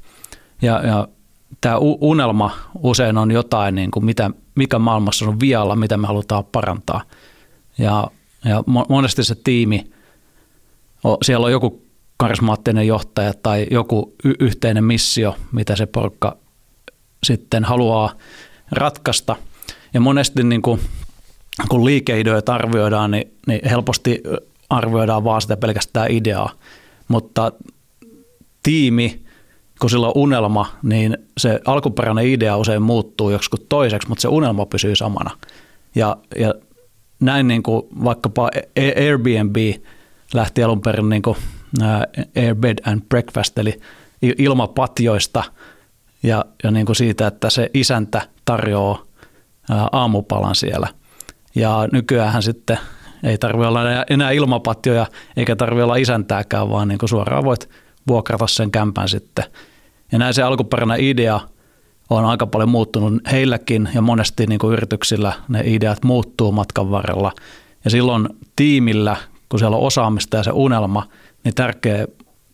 Ja, 0.62 0.88
ja 0.88 1.08
tämä 1.62 1.78
unelma 2.02 2.52
usein 2.80 3.18
on 3.18 3.32
jotain, 3.32 3.76
niin 3.76 3.92
kuin 3.92 4.06
mitä, 4.06 4.32
mikä 4.56 4.80
maailmassa 4.80 5.26
on 5.26 5.40
vialla, 5.40 5.76
mitä 5.76 5.98
me 5.98 6.08
halutaan 6.08 6.46
parantaa. 6.52 7.02
Ja, 7.78 8.08
ja 8.46 8.64
monesti 8.90 9.24
se 9.24 9.36
tiimi, 9.36 9.93
siellä 11.22 11.46
on 11.46 11.52
joku 11.52 11.84
karismaattinen 12.18 12.88
johtaja 12.88 13.34
tai 13.44 13.68
joku 13.72 14.14
y- 14.24 14.34
yhteinen 14.40 14.84
missio, 14.84 15.36
mitä 15.52 15.76
se 15.76 15.86
porukka 15.86 16.38
sitten 17.24 17.64
haluaa 17.64 18.14
ratkaista. 18.72 19.36
Ja 19.94 20.02
monesti 20.02 20.44
niin 20.44 20.62
kuin, 20.62 20.80
kun 21.70 21.86
liikeideoita 21.86 22.56
arvioidaan, 22.56 23.12
niin, 23.12 23.34
niin 23.48 23.70
helposti 23.70 24.22
arvioidaan 24.70 25.24
vaan 25.24 25.42
sitä 25.42 25.58
pelkästään 25.58 26.12
ideaa. 26.12 26.52
Mutta 27.08 27.52
tiimi, 28.64 29.24
kun 29.80 29.90
sillä 29.90 30.08
on 30.08 30.14
unelma, 30.16 30.72
niin 30.84 31.18
se 31.38 31.60
alkuperäinen 31.66 32.28
idea 32.28 32.58
usein 32.58 32.82
muuttuu 32.82 33.30
joksikin 33.30 33.66
toiseksi, 33.70 34.08
mutta 34.10 34.22
se 34.22 34.28
unelma 34.28 34.66
pysyy 34.66 34.96
samana. 34.96 35.32
Ja, 35.96 36.18
ja 36.40 36.54
näin 37.20 37.48
niin 37.48 37.64
kuin 37.64 37.84
vaikkapa 38.04 38.50
Airbnb 38.96 39.56
lähti 40.34 40.64
alun 40.64 40.82
perin 40.82 41.10
niin 41.10 41.22
kuin 41.22 41.38
Air 42.36 42.56
Bed 42.56 42.78
and 42.86 43.02
Breakfast, 43.10 43.58
eli 43.58 43.80
ilmapatjoista 44.22 45.44
ja, 46.24 46.46
ja 46.64 46.72
niin 46.72 46.86
kuin 46.86 46.96
siitä, 46.96 47.28
että 47.28 47.50
se 47.50 47.70
isäntä 47.74 48.22
tarjoaa 48.46 49.06
aamupalan 49.92 50.56
siellä. 50.56 50.88
Ja 51.56 51.88
nykyään 51.92 52.44
sitten 52.44 52.78
ei 53.24 53.38
tarvitse 53.38 53.68
olla 53.68 53.82
enää 54.10 54.32
ilmapatjoja 54.32 55.08
eikä 55.38 55.56
tarvitse 55.56 55.84
olla 55.84 55.96
isäntääkään, 55.96 56.70
vaan 56.70 56.88
niin 56.88 56.98
kuin 56.98 57.10
suoraan 57.10 57.44
voit 57.44 57.70
vuokrata 58.08 58.48
sen 58.48 58.72
kämpän 58.72 59.10
sitten. 59.10 59.46
Ja 60.12 60.20
näin 60.20 60.34
se 60.34 60.44
alkuperäinen 60.44 61.00
idea 61.00 61.40
on 62.10 62.26
aika 62.26 62.48
paljon 62.48 62.70
muuttunut 62.70 63.14
heilläkin 63.32 63.90
ja 63.96 64.02
monesti 64.02 64.48
niin 64.48 64.60
kuin 64.60 64.74
yrityksillä 64.74 65.34
ne 65.48 65.62
ideat 65.66 66.04
muuttuu 66.04 66.52
matkan 66.52 66.92
varrella. 66.92 67.32
Ja 67.86 67.92
silloin 67.92 68.30
tiimillä, 68.56 69.18
kun 69.54 69.60
siellä 69.60 69.78
on 69.78 69.84
osaamista 69.84 70.38
ja 70.38 70.44
se 70.44 70.52
unelma– 70.54 71.08
niin 71.44 71.56
tärkeä, 71.56 72.08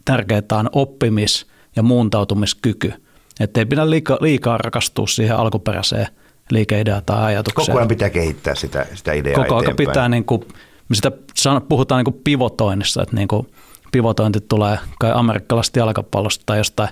tärkeää 0.06 0.42
on 0.52 0.70
oppimis- 0.76 1.46
ja 1.76 1.84
muuntautumiskyky. 1.84 2.94
Että 3.40 3.60
ei 3.60 3.66
pidä 3.66 3.90
liikaa, 3.90 4.18
liikaa 4.22 4.58
rakastua 4.58 5.08
siihen 5.08 5.38
alkuperäiseen 5.38 6.08
liikeideaan 6.52 7.06
tai 7.06 7.24
ajatukseen. 7.24 7.66
Koko 7.66 7.78
ajan 7.78 7.88
pitää 7.88 8.10
kehittää 8.10 8.56
sitä, 8.56 8.86
sitä 8.94 9.14
ideaa 9.14 9.44
Koko 9.44 9.56
ajan 9.56 9.76
pitää, 9.76 10.10
niin 10.10 10.26
kuin, 10.26 10.42
me 10.90 10.96
sitä 10.96 11.12
puhutaan 11.70 12.00
niin 12.00 12.14
kuin 12.14 12.22
pivotoinnissa, 12.24 13.04
että 13.04 13.16
niin 13.16 13.28
kuin 13.28 13.48
pivotointi 13.92 14.42
tulee 14.42 14.80
kai 15.00 15.12
amerikkalaisesta 15.16 15.80
jalkapallosta 15.80 16.44
tai 16.46 16.58
jostain 16.58 16.90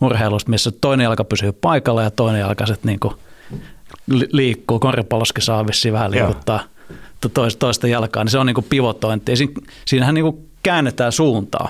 urheilusta, 0.00 0.50
missä 0.50 0.70
toinen 0.80 1.04
jalka 1.04 1.24
pysyy 1.24 1.52
paikalla 1.52 2.02
ja 2.02 2.10
toinen 2.10 2.40
jalka 2.40 2.66
sitten 2.66 2.88
niin 2.88 3.00
kuin 3.00 3.14
liikkuu. 4.32 4.78
Koripalloskin 4.78 5.42
saa 5.42 5.66
vissiin 5.66 5.94
vähän 5.94 6.10
liikuttaa 6.10 6.60
toista, 7.28 7.58
toista 7.58 7.88
jalkaa, 7.88 8.24
niin 8.24 8.30
se 8.30 8.38
on 8.38 8.46
niin 8.46 8.54
kuin 8.54 8.66
pivotointi. 8.70 9.32
Siinähän 9.86 10.14
niin 10.14 10.24
kuin 10.24 10.50
käännetään 10.62 11.12
suuntaa 11.12 11.68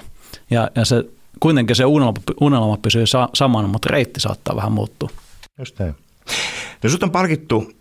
ja, 0.50 0.70
ja 0.74 0.84
se, 0.84 1.04
kuitenkin 1.40 1.76
se 1.76 1.84
unelma, 1.84 2.14
unelma 2.40 2.76
pysyy 2.76 3.06
sa, 3.06 3.28
samana, 3.34 3.68
mutta 3.68 3.88
reitti 3.90 4.20
saattaa 4.20 4.56
vähän 4.56 4.72
muuttua. 4.72 5.10
Just 5.58 5.78
näin. 5.78 5.94
No 6.82 6.90
sut 6.90 7.02
on 7.02 7.10
palkittu 7.10 7.72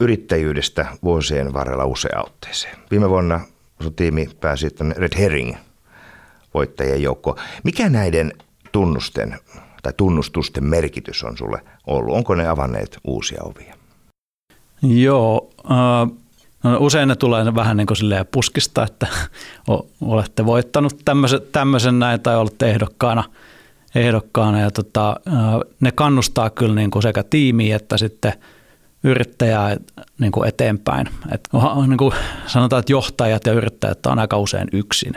yrittäjyydestä 0.00 0.86
vuosien 1.02 1.52
varrella 1.52 1.84
usea 1.84 2.22
otteeseen. 2.26 2.76
Viime 2.90 3.08
vuonna 3.08 3.40
sun 3.82 3.94
tiimi 3.94 4.28
pääsi 4.40 4.70
tänne 4.70 4.94
Red 4.98 5.18
Herring 5.18 5.56
voittajien 6.54 7.02
joukkoon. 7.02 7.36
Mikä 7.64 7.88
näiden 7.88 8.32
tunnusten 8.72 9.38
tai 9.82 9.92
tunnustusten 9.96 10.64
merkitys 10.64 11.24
on 11.24 11.36
sulle 11.36 11.60
ollut? 11.86 12.14
Onko 12.14 12.34
ne 12.34 12.48
avanneet 12.48 12.98
uusia 13.04 13.42
ovia? 13.42 13.74
Joo, 14.82 15.50
äh, 15.70 16.18
No, 16.62 16.76
usein 16.80 17.08
ne 17.08 17.16
tulee 17.16 17.54
vähän 17.54 17.76
niin 17.76 17.86
kuin 17.86 17.96
puskista, 18.30 18.84
että 18.84 19.06
olette 20.00 20.46
voittanut 20.46 20.98
tämmöisen, 21.04 21.40
tämmöisen 21.52 21.98
näin 21.98 22.20
tai 22.20 22.36
olette 22.36 22.70
ehdokkaana, 22.70 23.24
ehdokkaana 23.94 24.60
ja 24.60 24.70
tota, 24.70 25.16
ne 25.80 25.92
kannustaa 25.92 26.50
kyllä 26.50 26.74
niin 26.74 26.90
kuin 26.90 27.02
sekä 27.02 27.22
tiimiä 27.22 27.76
että 27.76 27.98
sitten 27.98 28.32
yrittäjää 29.04 29.76
niin 30.18 30.32
kuin 30.32 30.48
eteenpäin. 30.48 31.08
Et, 31.32 31.48
niin 31.86 31.98
kuin 31.98 32.14
sanotaan, 32.46 32.80
että 32.80 32.92
johtajat 32.92 33.46
ja 33.46 33.52
yrittäjät 33.52 34.06
on 34.06 34.18
aika 34.18 34.38
usein 34.38 34.68
yksin. 34.72 35.12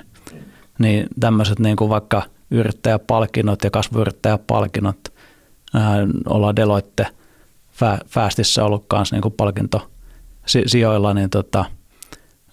niin 0.80 1.08
tämmöiset 1.20 1.60
niin 1.60 1.76
kuin 1.76 1.90
vaikka 1.90 2.22
yrittäjäpalkinnot 2.52 3.64
ja 3.64 3.72
kasvuyrittäjäpalkinnot, 3.72 5.14
ollaan 6.30 6.56
Deloitte 6.56 7.08
Fastissa 8.08 8.66
ollut 8.66 8.86
kanssa 8.88 9.16
niin 9.16 9.22
kuin 9.22 9.34
palkinto 9.38 9.90
sijoilla, 10.46 11.14
niin, 11.14 11.30
tota, 11.30 11.66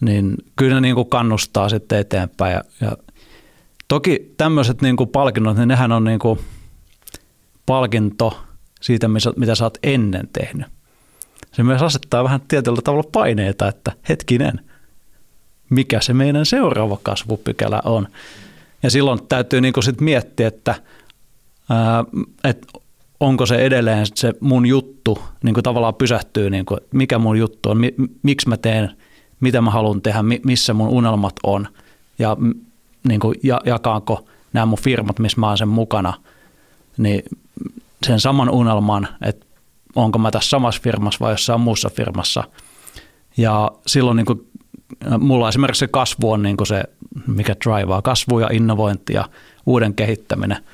niin 0.01 0.35
kyllä 0.57 0.75
ne 0.75 0.81
niin 0.81 0.95
kuin 0.95 1.09
kannustaa 1.09 1.69
sitten 1.69 1.99
eteenpäin. 1.99 2.53
Ja, 2.53 2.63
ja 2.81 2.97
toki 3.89 4.35
tämmöiset 4.37 4.83
niin 4.83 4.97
kuin 4.97 5.09
palkinnot, 5.09 5.57
niin 5.57 5.69
nehän 5.69 5.93
on 5.93 6.05
niin 6.05 6.19
kuin 6.19 6.39
palkinto 7.67 8.41
siitä, 8.81 9.09
mitä 9.37 9.55
sä 9.55 9.65
oot 9.65 9.79
ennen 9.83 10.29
tehnyt. 10.33 10.67
Se 11.53 11.63
myös 11.63 11.83
asettaa 11.83 12.25
vähän 12.25 12.41
tietyllä 12.49 12.83
tavalla 12.85 13.09
paineita, 13.13 13.69
että 13.69 13.93
hetkinen, 14.09 14.61
mikä 15.71 16.01
se 16.01 16.15
meidän 16.15 16.47
seuraava 16.47 16.99
kasvupykälä 17.03 17.83
on. 17.85 18.09
Ja 18.83 18.91
silloin 18.91 19.27
täytyy 19.29 19.61
niin 19.61 19.73
kuin 19.73 19.85
sit 19.85 20.01
miettiä, 20.01 20.49
että, 20.49 20.75
ää, 21.71 22.05
että 22.45 22.67
onko 23.23 23.47
se 23.47 23.55
edelleen 23.55 24.07
se 24.15 24.33
mun 24.41 24.67
juttu, 24.67 25.19
niin 25.43 25.55
kuin 25.55 25.65
tavallaan 25.65 25.95
pysähtyy, 25.95 26.51
niin 26.51 26.67
kuin, 26.67 26.81
mikä 26.93 27.19
mun 27.19 27.39
juttu 27.39 27.71
on, 27.71 27.79
mi, 27.79 27.95
miksi 28.23 28.49
mä 28.49 28.57
teen, 28.57 28.91
mitä 29.41 29.61
mä 29.61 29.71
haluan 29.71 30.03
tehdä, 30.03 30.19
missä 30.45 30.75
mun 30.75 30.89
unelmat 30.89 31.35
on 31.43 31.69
ja 32.19 32.37
niin 33.09 33.21
kuin, 33.21 33.35
jakaanko 33.67 34.27
nämä 34.53 34.67
mun 34.67 34.79
firmat, 34.79 35.19
missä 35.19 35.41
mä 35.41 35.49
oon 35.49 35.59
sen 35.59 35.69
mukana, 35.69 36.15
niin 36.97 37.23
sen 38.07 38.21
saman 38.21 38.51
unelman, 38.51 39.09
että 39.23 39.47
onko 39.95 40.19
mä 40.19 40.31
tässä 40.31 40.51
samassa 40.51 40.83
firmassa 40.83 41.25
vai 41.25 41.33
jossain 41.33 41.61
muussa 41.61 41.91
firmassa. 41.91 42.45
Ja 43.37 43.73
silloin 43.87 44.17
niin 44.17 44.27
kuin, 44.27 44.47
mulla 45.19 45.49
esimerkiksi 45.49 45.79
se 45.79 45.89
kasvu 45.89 46.31
on 46.31 46.43
niin 46.43 46.57
kuin 46.57 46.67
se, 46.67 46.85
mikä 47.27 47.57
drivaa, 47.65 48.03
kasvu 48.03 48.39
ja 48.39 48.49
innovointi 48.53 49.13
ja 49.13 49.29
uuden 49.67 49.95
kehittäminen, 49.95 50.65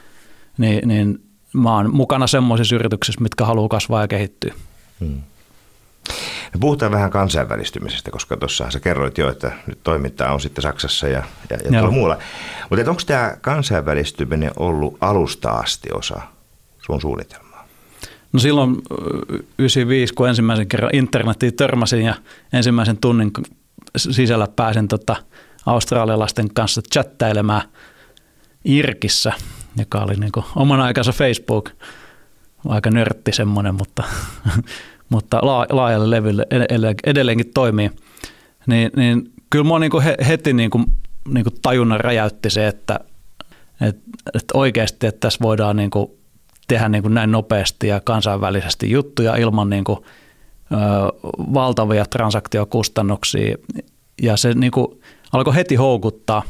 niin, 0.59 0.89
niin 0.89 1.28
mä 1.53 1.75
oon 1.75 1.95
mukana 1.95 2.27
semmoisissa 2.27 2.75
yrityksissä, 2.75 3.21
mitkä 3.21 3.45
haluaa 3.45 3.69
kasvaa 3.69 4.01
ja 4.01 4.09
kehittyä. 4.09 4.55
Hmm. 5.01 5.21
Me 6.55 6.61
puhutaan 6.61 6.93
vähän 6.93 7.11
kansainvälistymisestä, 7.11 8.11
koska 8.11 8.37
tuossa 8.37 8.71
sä 8.71 8.81
kerroit 8.81 9.19
jo, 9.19 9.31
että 9.31 9.53
nyt 9.67 9.79
toimintaa 9.85 10.33
on 10.33 10.41
sitten 10.41 10.63
Saksassa 10.63 11.09
ja, 11.09 11.23
ja, 11.51 11.57
ja 11.65 11.71
tuolla 11.71 11.91
muualla. 11.91 12.19
Mutta 12.71 12.91
onko 12.91 13.03
tämä 13.07 13.37
kansainvälistyminen 13.41 14.51
ollut 14.57 14.97
alusta 15.01 15.51
asti 15.51 15.89
osa 15.93 16.21
sun 16.87 17.01
suunnitelmaa? 17.01 17.69
No 18.33 18.41
silloin 18.41 18.77
95, 19.59 20.15
kun 20.15 20.29
ensimmäisen 20.29 20.69
kerran 20.69 20.95
internetiin 20.95 21.55
törmäsin 21.55 22.03
ja 22.03 22.15
ensimmäisen 22.53 22.97
tunnin 22.97 23.31
sisällä 23.97 24.49
pääsin 24.57 24.89
tota 24.89 25.17
australialaisten 25.67 26.55
kanssa 26.55 26.83
chattailemaan 26.93 27.63
Irkissä– 28.65 29.33
joka 29.79 29.99
oli 30.01 30.15
niin 30.15 30.33
oman 30.57 30.81
aikansa 30.81 31.13
Facebook, 31.13 31.71
aika 32.69 32.91
nörtti 32.91 33.33
semmoinen, 33.33 33.75
mutta, 33.75 34.05
mutta 35.09 35.39
laajalle 35.71 36.11
levylle 36.11 36.47
edelleenkin 37.05 37.51
toimii. 37.55 37.91
Niin, 38.67 38.91
niin 38.97 39.33
kyllä 39.51 39.65
mua 39.65 39.79
niin 39.79 39.93
heti 40.29 40.53
niin 40.53 40.71
kuin, 40.71 40.85
niin 41.29 41.45
kuin 41.45 41.55
tajunnan 41.63 42.01
räjäytti 42.01 42.51
se, 42.51 42.69
että, 42.69 43.01
että, 43.81 44.03
että 44.35 44.59
oikeasti 44.59 45.07
että 45.07 45.21
tässä 45.21 45.39
voidaan 45.43 45.77
niin 45.77 45.91
kuin 45.91 46.11
tehdä 46.69 46.89
niin 46.89 47.03
kuin 47.03 47.15
näin 47.15 47.33
nopeasti 47.33 47.89
ja 47.89 48.01
kansainvälisesti 48.01 48.91
juttuja 48.91 49.37
ilman 49.37 49.71
niin 49.71 49.85
kuin, 49.85 49.99
ö, 50.73 50.77
valtavia 51.55 52.05
transaktiokustannuksia. 52.05 53.57
Ja 54.23 54.37
se 54.37 54.55
niin 54.55 54.71
kuin 54.73 55.01
alkoi 55.33 55.55
heti 55.55 55.75
houkuttaa. 55.75 56.43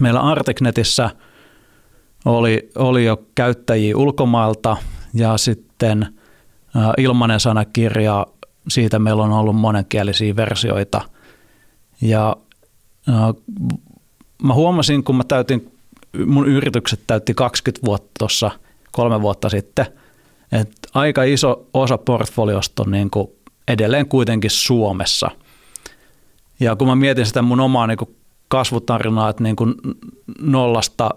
Meillä 0.00 0.20
Arteknetissä– 0.20 1.10
oli, 2.24 2.70
oli 2.76 3.04
jo 3.04 3.22
käyttäjiä 3.34 3.96
ulkomailta 3.96 4.76
ja 5.14 5.38
sitten 5.38 6.06
ilmainen 6.98 7.40
sanakirja, 7.40 8.26
siitä 8.68 8.98
meillä 8.98 9.22
on 9.22 9.32
ollut 9.32 9.56
monenkielisiä 9.56 10.36
versioita. 10.36 11.00
Ja 12.00 12.36
mä 14.42 14.54
huomasin, 14.54 15.04
kun 15.04 15.16
mä 15.16 15.24
täytin, 15.24 15.72
mun 16.26 16.48
yritykset 16.48 17.00
täytti 17.06 17.34
20 17.34 17.86
vuotta 17.86 18.10
tuossa 18.18 18.50
kolme 18.92 19.22
vuotta 19.22 19.48
sitten, 19.48 19.86
että 20.52 20.88
aika 20.94 21.22
iso 21.22 21.66
osa 21.74 21.98
portfoliosta 21.98 22.82
on 22.82 22.90
niin 22.90 23.10
kuin 23.10 23.28
edelleen 23.68 24.08
kuitenkin 24.08 24.50
Suomessa. 24.50 25.30
Ja 26.60 26.76
kun 26.76 26.88
mä 26.88 26.96
mietin 26.96 27.26
sitä 27.26 27.42
mun 27.42 27.60
omaa 27.60 27.86
niin 27.86 27.98
kuin 27.98 28.16
kasvutarinaa, 28.48 29.28
että 29.28 29.42
niin 29.42 29.56
kuin 29.56 29.74
nollasta 30.40 31.10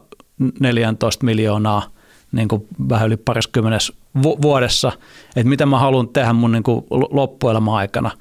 14 0.60 1.26
miljoonaa 1.26 1.90
niin 2.32 2.48
kuin 2.48 2.68
vähän 2.90 3.08
yli 3.08 3.18
pariskymmenes 3.18 3.94
vuodessa, 4.42 4.92
että 5.36 5.50
mitä 5.50 5.66
mä 5.66 5.80
haluan 5.80 6.08
tehdä 6.08 6.34
mun 6.34 6.52
niin 6.52 6.64
kuin 6.64 6.86
loppuelämän 6.90 7.74
aikana, 7.74 8.12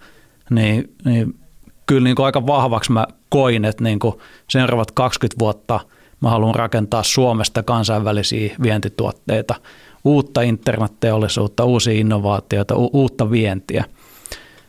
niin, 0.51 0.94
niin 1.05 1.35
kyllä 1.87 2.05
niin 2.05 2.16
kuin 2.16 2.27
aika 2.27 2.46
vahvaksi 2.46 2.92
mä 2.92 3.07
koin, 3.29 3.64
että 3.64 3.85
niin 3.85 3.98
kuin 3.98 4.14
seuraavat 4.48 4.90
20 4.90 5.38
vuotta 5.38 5.81
mä 6.20 6.31
haluan 6.31 6.55
rakentaa 6.55 7.03
Suomesta 7.03 7.62
kansainvälisiä 7.62 8.57
vientituotteita, 8.62 9.55
uutta 10.05 10.42
internetteollisuutta, 10.42 11.64
uusia 11.64 11.92
innovaatioita, 11.92 12.77
u- 12.77 12.90
uutta 12.92 13.31
vientiä. 13.31 13.85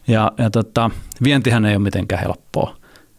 Ja, 0.08 0.32
ja 0.38 0.50
tota, 0.50 0.92
vientihän 1.24 1.66
ei 1.66 1.76
ole 1.76 1.84
mitenkään 1.84 2.22
helppoa. 2.22 2.76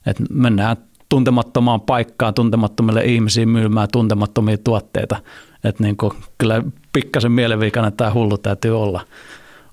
Et 0.07 0.17
mennään 0.31 0.77
tuntemattomaan 1.15 1.81
paikkaan, 1.81 2.35
tuntemattomille 2.35 3.05
ihmisiin 3.05 3.49
myymään 3.49 3.89
tuntemattomia 3.93 4.59
tuotteita. 4.59 5.17
Että 5.65 5.83
niin 5.83 5.97
kuin, 5.97 6.13
kyllä 6.39 6.63
pikkasen 6.93 7.33
mielenviikainen 7.33 7.93
tämä 7.93 8.13
hullu 8.13 8.39
täytyy 8.39 8.83
olla, 8.83 9.01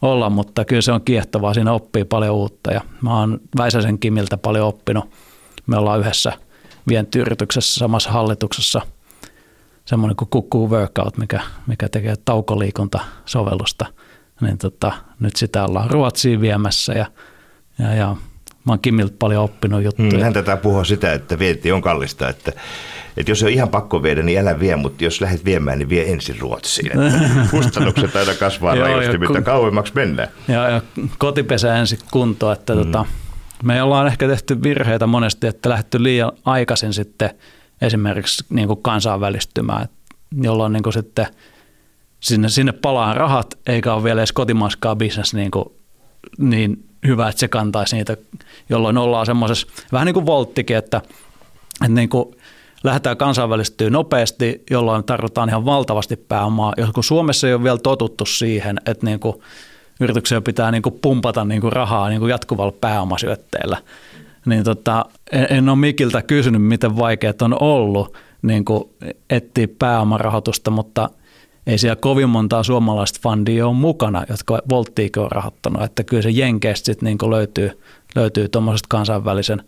olla, 0.01 0.29
mutta 0.29 0.65
kyllä 0.65 0.81
se 0.81 0.91
on 0.91 1.01
kiehtovaa, 1.01 1.53
siinä 1.53 1.73
oppii 1.73 2.05
paljon 2.05 2.35
uutta 2.35 2.71
ja 2.71 2.81
mä 3.01 3.19
oon 3.19 3.39
Väisäsen 3.57 3.99
Kimiltä 3.99 4.37
paljon 4.37 4.67
oppinut. 4.67 5.05
Me 5.67 5.77
ollaan 5.77 5.99
yhdessä 5.99 6.33
vientiyrityksessä 6.87 7.79
samassa 7.79 8.11
hallituksessa 8.11 8.81
semmoinen 9.85 10.15
kuin 10.15 10.29
Kukkuu 10.29 10.69
Workout, 10.69 11.17
mikä, 11.17 11.41
mikä 11.67 11.89
tekee 11.89 12.15
taukoliikuntasovellusta. 12.25 13.85
Niin 14.41 14.57
tota, 14.57 14.91
nyt 15.19 15.35
sitä 15.35 15.65
ollaan 15.65 15.89
Ruotsiin 15.89 16.41
viemässä 16.41 16.93
ja, 16.93 17.05
ja, 17.79 17.95
ja 17.95 18.15
Mä 18.65 18.71
oon 18.71 18.79
Kimiltä 18.79 19.15
paljon 19.19 19.43
oppinut 19.43 19.83
juttuja. 19.83 20.09
Hmm, 20.09 20.21
hän 20.21 20.33
tätä 20.33 20.57
puhua 20.57 20.83
sitä, 20.83 21.13
että 21.13 21.39
vienti 21.39 21.71
on 21.71 21.81
kallista, 21.81 22.29
että, 22.29 22.51
että 23.17 23.31
jos 23.31 23.43
on 23.43 23.49
ihan 23.49 23.69
pakko 23.69 24.03
viedä, 24.03 24.23
niin 24.23 24.39
älä 24.39 24.59
vie, 24.59 24.75
mutta 24.75 25.03
jos 25.03 25.21
lähdet 25.21 25.45
viemään, 25.45 25.79
niin 25.79 25.89
vie 25.89 26.11
ensin 26.11 26.39
Ruotsiin. 26.39 26.91
Kustannukset 27.51 28.15
aina 28.15 28.33
kasvaa 28.33 28.75
rajusti, 28.79 29.17
mitä 29.17 29.33
kun, 29.33 29.43
kauemmaksi 29.43 29.93
mennään. 29.95 30.29
Ja, 30.47 30.69
ja 30.69 30.81
kotipesä 31.17 31.75
ensin 31.75 31.99
kuntoon, 32.11 32.53
että 32.53 32.73
hmm. 32.73 32.83
tota, 32.83 33.05
me 33.63 33.83
ollaan 33.83 34.07
ehkä 34.07 34.27
tehty 34.27 34.63
virheitä 34.63 35.07
monesti, 35.07 35.47
että 35.47 35.69
lähdetty 35.69 36.03
liian 36.03 36.31
aikaisin 36.45 36.93
sitten 36.93 37.29
esimerkiksi 37.81 38.45
niin 38.49 38.67
kuin 38.67 38.81
kansainvälistymään, 38.81 39.87
jolloin 40.41 40.73
niin 40.73 40.83
kuin 40.83 40.93
sitten 40.93 41.27
sinne, 42.19 42.49
sinne 42.49 42.71
palaa 42.71 43.13
rahat, 43.13 43.59
eikä 43.67 43.93
ole 43.93 44.03
vielä 44.03 44.21
edes 44.21 44.31
kotimaaskaan 44.31 44.97
bisnes 44.97 45.33
niin, 45.33 45.51
kuin, 45.51 45.65
niin 46.37 46.90
hyvä, 47.07 47.29
että 47.29 47.39
se 47.39 47.47
kantaisi 47.47 47.95
niitä, 47.95 48.17
jolloin 48.69 48.97
ollaan 48.97 49.25
semmoisessa, 49.25 49.67
vähän 49.91 50.05
niin 50.05 50.13
kuin 50.13 50.25
volttikin, 50.25 50.77
että, 50.77 50.97
että 51.81 51.95
niin 51.95 52.09
kuin 52.09 52.35
lähdetään 52.83 53.17
kansainvälistyä 53.17 53.89
nopeasti, 53.89 54.63
jolloin 54.69 55.03
tarvitaan 55.03 55.49
ihan 55.49 55.65
valtavasti 55.65 56.15
pääomaa. 56.15 56.73
Ja 56.77 56.87
kun 56.93 57.03
Suomessa 57.03 57.47
ei 57.47 57.53
ole 57.53 57.63
vielä 57.63 57.77
totuttu 57.77 58.25
siihen, 58.25 58.77
että 58.85 59.05
niin 59.05 59.19
kuin 59.19 59.35
yrityksiä 59.99 60.41
pitää 60.41 60.71
niin 60.71 60.81
kuin 60.81 60.99
pumpata 61.01 61.45
niin 61.45 61.61
kuin 61.61 61.73
rahaa 61.73 62.09
niin 62.09 62.19
kuin 62.19 62.29
jatkuvalla 62.29 62.73
pääomasyötteellä, 62.81 63.77
niin 64.45 64.63
tota, 64.63 65.05
en, 65.31 65.47
en 65.49 65.69
ole 65.69 65.77
Mikiltä 65.77 66.21
kysynyt, 66.21 66.63
miten 66.63 66.97
vaikeat 66.97 67.41
on 67.41 67.61
ollut 67.61 68.17
niin 68.41 68.65
kuin 68.65 68.83
etsiä 69.29 69.67
pääomarahoitusta, 69.79 70.71
mutta– 70.71 71.09
ei 71.71 71.77
siellä 71.77 71.95
kovin 71.95 72.29
montaa 72.29 72.63
suomalaista 72.63 73.19
fundia 73.23 73.67
ole 73.67 73.75
mukana, 73.75 74.25
jotka 74.29 74.59
Volttiikin 74.69 75.23
on 75.23 75.31
rahoittanut. 75.31 75.83
Että 75.83 76.03
kyllä 76.03 76.23
se 76.23 76.29
Jenkeistä 76.29 76.85
sitten 76.85 77.05
niin 77.05 77.31
löytyy, 77.31 77.81
löytyy 78.15 78.49
tuommoiset 78.49 78.87
kansainvälisen 78.87 79.63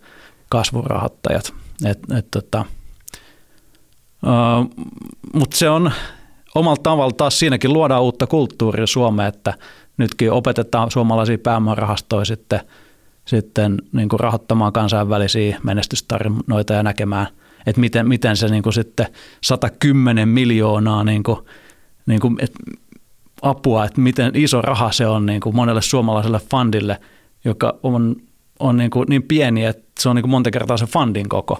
kasvurahoittajat. 0.49 1.53
Et, 1.85 1.99
et, 2.17 2.31
tota, 2.31 2.65
Mutta 5.33 5.57
se 5.57 5.69
on 5.69 5.91
omalla 6.55 6.79
tavalla 6.83 7.13
taas 7.17 7.39
siinäkin 7.39 7.73
luodaan 7.73 8.03
uutta 8.03 8.27
kulttuuria 8.27 8.87
Suomeen, 8.87 9.29
että 9.29 9.53
nytkin 9.97 10.31
opetetaan 10.31 10.91
suomalaisia 10.91 11.37
pääomarahastoja 11.37 12.25
sitten, 12.25 12.59
sitten 13.25 13.81
niin 13.91 14.09
kuin 14.09 14.19
rahoittamaan 14.19 14.73
kansainvälisiä 14.73 15.59
menestystarinoita 15.63 16.73
ja 16.73 16.83
näkemään, 16.83 17.27
että 17.65 17.81
miten, 17.81 18.07
miten 18.07 18.37
se 18.37 18.47
niin 18.47 18.63
kuin 18.63 18.73
sitten 18.73 19.05
110 19.41 20.29
miljoonaa 20.29 21.03
niin 21.03 21.23
kuin 21.23 21.39
niin 22.05 22.19
kuin, 22.19 22.35
et, 22.39 22.51
apua, 23.41 23.85
että 23.85 24.01
miten 24.01 24.31
iso 24.35 24.61
raha 24.61 24.91
se 24.91 25.07
on 25.07 25.25
niin 25.25 25.41
kuin 25.41 25.55
monelle 25.55 25.81
suomalaiselle 25.81 26.39
fundille, 26.51 26.97
joka 27.45 27.79
on, 27.83 28.15
on 28.59 28.77
niin, 28.77 28.89
kuin 28.89 29.05
niin 29.09 29.23
pieni, 29.23 29.65
että 29.65 29.83
se 29.99 30.09
on 30.09 30.15
niin 30.15 30.23
kuin 30.23 30.31
monta 30.31 30.51
kertaa 30.51 30.77
se 30.77 30.85
fundin 30.85 31.29
koko. 31.29 31.59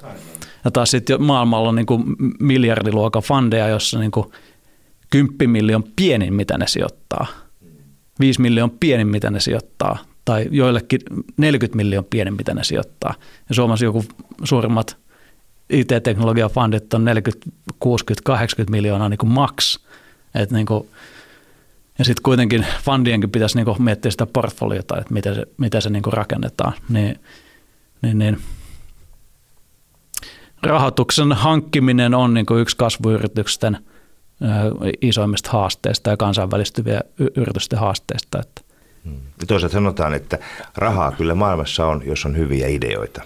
Ja 0.66 0.72
taas 0.72 0.92
sitten 0.92 1.24
maailmalla 1.24 1.70
on 1.70 1.76
niin 1.76 1.86
kuin 1.86 2.04
miljardiluokan 2.40 3.22
fundeja, 3.22 3.68
jossa 3.68 4.00
niin 4.00 4.12
kuin 4.12 4.26
10 5.10 5.50
miljoon 5.50 5.84
pienin, 5.96 6.34
mitä 6.34 6.58
ne 6.58 6.68
sijoittaa. 6.68 7.28
5 8.20 8.42
miljoon 8.42 8.72
pienin, 8.72 9.08
mitä 9.08 9.32
ne 9.32 9.40
sijoittaa. 9.40 9.98
Tai 10.26 10.48
joillekin 10.52 11.00
40 11.38 11.78
miljoon 11.78 12.06
pienin, 12.06 12.34
mitä 12.34 12.54
ne 12.54 12.64
sijoittaa. 12.64 13.14
Ja 13.50 13.56
Suomessa 13.56 13.86
joku 13.86 14.06
suurimmat 14.44 14.98
IT-teknologiafundit 15.70 16.94
on 16.94 17.06
40, 17.06 17.50
60, 17.80 18.22
80 18.26 18.72
miljoonaa 18.72 19.10
niin 19.10 19.18
kuin 19.18 19.32
max. 19.32 19.80
Et 20.36 20.52
niin 20.52 20.66
kuin, 20.66 20.90
ja 22.00 22.06
sitten 22.06 22.24
kuitenkin 22.24 22.66
fundienkin 22.84 23.32
pitäisi 23.32 23.56
niin 23.56 23.66
kuin 23.66 23.82
miettiä 23.84 24.12
sitä 24.12 24.26
portfoliota, 24.26 24.98
että 24.98 25.14
miten 25.14 25.36
se, 25.36 25.46
miten 25.58 25.82
se 25.82 25.90
niin 25.90 26.04
kuin 26.04 26.14
rakennetaan. 26.14 26.74
Niin, 26.90 27.20
niin, 28.02 28.20
niin. 28.20 28.40
Rahoituksen 30.64 31.32
hankkiminen 31.32 32.14
on 32.14 32.34
niin 32.34 32.46
kuin 32.46 32.62
yksi 32.62 32.78
kasvuyritysten 32.78 33.78
isoimmista 35.02 35.50
haasteista 35.52 36.10
ja 36.10 36.18
kansainvälistyviä 36.18 37.02
yritysten 37.36 37.80
haasteista. 37.80 38.40
Että. 38.40 38.62
Hmm. 39.04 39.22
Toisaalta 39.48 39.74
sanotaan, 39.74 40.14
että 40.14 40.40
rahaa 40.76 41.12
kyllä 41.12 41.36
maailmassa 41.36 41.86
on, 41.86 42.02
jos 42.06 42.26
on 42.26 42.38
hyviä 42.38 42.68
ideoita. 42.68 43.22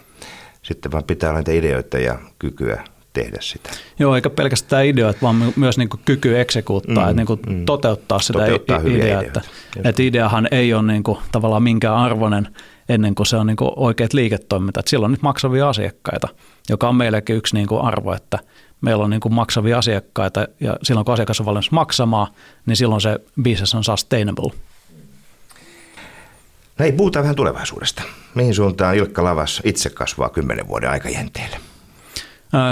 Sitten 0.62 0.92
vaan 0.92 1.04
pitää 1.04 1.30
olla 1.30 1.40
niitä 1.40 1.52
ideoita 1.52 1.98
ja 1.98 2.20
kykyä 2.40 2.84
tehdä 3.18 3.38
sitä. 3.42 3.70
Joo, 4.00 4.16
eikä 4.16 4.30
pelkästään 4.30 4.86
ideoita, 4.86 5.20
vaan 5.22 5.54
myös 5.56 5.78
niin 5.78 5.90
kuin 5.90 6.02
kyky 6.06 6.40
eksekuuttaa, 6.40 7.04
mm, 7.04 7.10
että 7.10 7.14
niin 7.14 7.28
kuin 7.28 7.40
mm. 7.50 7.66
toteuttaa 7.66 8.20
sitä 8.20 8.40
toteuttaa 8.40 8.82
ideaa. 8.86 9.22
Että, 9.22 9.42
että 9.84 10.04
ideahan 10.04 10.48
ei 10.52 10.74
ole 10.74 10.84
niin 10.84 11.04
kuin 11.04 11.18
tavallaan 11.32 11.64
minkään 11.64 11.96
arvoinen 11.96 12.48
ennen 12.90 13.16
kuin 13.16 13.28
se 13.28 13.38
on 13.38 13.48
niin 13.48 13.58
kuin 13.58 13.72
oikeat 13.76 14.14
liiketoiminta. 14.14 14.80
Että 14.80 14.90
silloin 14.90 15.12
nyt 15.12 15.22
maksavia 15.22 15.70
asiakkaita, 15.70 16.28
joka 16.70 16.90
on 16.90 16.96
meillekin 16.96 17.36
yksi 17.36 17.56
niin 17.56 17.68
kuin 17.68 17.82
arvo, 17.82 18.14
että 18.14 18.40
meillä 18.82 19.04
on 19.04 19.10
niin 19.10 19.20
kuin 19.20 19.34
maksavia 19.34 19.78
asiakkaita 19.78 20.48
ja 20.60 20.78
silloin 20.84 21.06
kun 21.06 21.14
asiakas 21.14 21.40
on 21.40 21.46
valmis 21.46 21.72
maksamaan, 21.72 22.28
niin 22.66 22.76
silloin 22.76 23.02
se 23.02 23.20
business 23.44 23.76
on 23.76 23.84
sustainable. 23.84 24.52
No 26.80 26.86
ei, 26.86 26.92
puhutaan 26.92 27.24
vähän 27.24 27.36
tulevaisuudesta. 27.36 28.04
Mihin 28.36 28.56
suuntaan 28.56 28.96
Ilkka 28.96 29.24
Lavas 29.24 29.62
itse 29.64 29.90
kasvaa 29.90 30.30
kymmenen 30.30 30.68
vuoden 30.68 30.90
aikajänteellä? 30.90 31.58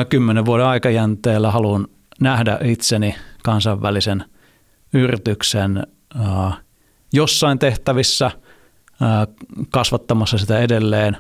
Kymmenen 0.10 0.46
vuoden 0.46 0.66
aikajänteellä 0.66 1.52
haluan 1.52 1.88
nähdä 2.20 2.60
itseni 2.64 3.16
kansainvälisen 3.44 4.26
yrityksen 4.94 5.88
jossain 7.14 7.60
tehtävissä, 7.60 8.32
kasvattamassa 9.70 10.38
sitä 10.38 10.60
edelleen, 10.60 11.18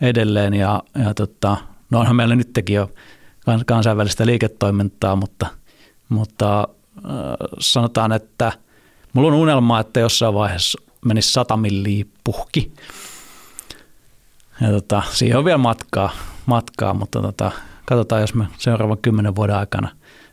edelleen 0.00 0.54
ja, 0.54 0.82
ja 1.04 1.14
tota, 1.14 1.56
no 1.90 2.00
onhan 2.00 2.16
meillä 2.16 2.36
nytkin 2.36 2.74
jo 2.74 2.90
kansainvälistä 3.66 4.26
liiketoimintaa, 4.26 5.16
mutta, 5.16 5.46
mutta 6.08 6.68
sanotaan, 7.58 8.12
että 8.12 8.52
mulla 9.12 9.28
on 9.28 9.34
unelma, 9.34 9.80
että 9.80 10.00
jossain 10.00 10.34
vaiheessa 10.34 10.82
menisi 11.04 11.32
100 11.32 11.56
milliä 11.56 12.04
puhki. 12.24 12.72
Ja 14.60 14.70
tota, 14.70 15.02
siihen 15.10 15.38
on 15.38 15.44
vielä 15.44 15.58
matkaa, 15.58 16.10
matkaa 16.46 16.94
mutta 16.94 17.22
tota, 17.22 17.52
katsotaan, 17.86 18.20
jos 18.20 18.34
me 18.34 18.46
seuraavan 18.58 18.98
kymmenen 18.98 19.36
vuoden 19.36 19.56
aikana 19.56 19.88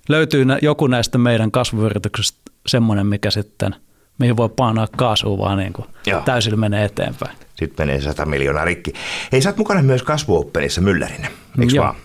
löytyy 0.10 0.46
joku 0.62 0.88
näistä 0.88 1.18
meidän 1.18 1.52
kasvuyrityksistä 1.52 2.52
semmoinen, 2.68 3.08
mikä 3.08 3.32
sitten, 3.32 3.76
mihin 4.20 4.38
voi 4.38 4.50
painaa 4.50 4.88
kaasua 4.98 5.38
vaan 5.38 5.58
niin 5.58 5.74
kuin 5.74 5.88
täysillä 6.26 6.58
menee 6.58 6.86
eteenpäin. 6.86 7.38
Sitten 7.56 7.88
menee 7.88 8.02
100 8.02 8.26
miljoonaa 8.26 8.66
rikki. 8.66 8.94
Hei, 9.32 9.42
sä 9.42 9.50
oot 9.50 9.58
mukana 9.58 9.82
myös 9.82 10.04
kasvuoppenissa 10.04 10.82
Myllärinä, 10.82 11.28
eikö 11.62 11.78
vaan? 11.78 11.96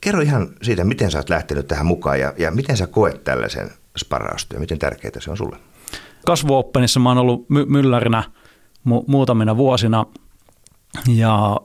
Kerro 0.00 0.20
ihan 0.20 0.48
siitä, 0.62 0.84
miten 0.84 1.10
sä 1.10 1.18
oot 1.18 1.30
lähtenyt 1.30 1.68
tähän 1.68 1.86
mukaan 1.86 2.20
ja, 2.20 2.32
ja 2.38 2.50
miten 2.50 2.76
sä 2.76 2.86
koet 2.86 3.24
tällaisen 3.24 3.70
sparraustyön, 3.98 4.60
miten 4.60 4.78
tärkeää 4.78 5.20
se 5.20 5.30
on 5.30 5.36
sulle? 5.36 5.56
kasvuoppenissa 6.26 7.00
mä 7.00 7.10
oon 7.10 7.18
ollut 7.18 7.50
my- 7.50 7.66
myllärinä 7.66 8.22
mu- 8.88 9.04
muutamina 9.06 9.56
vuosina 9.56 10.06
ja 11.06 11.56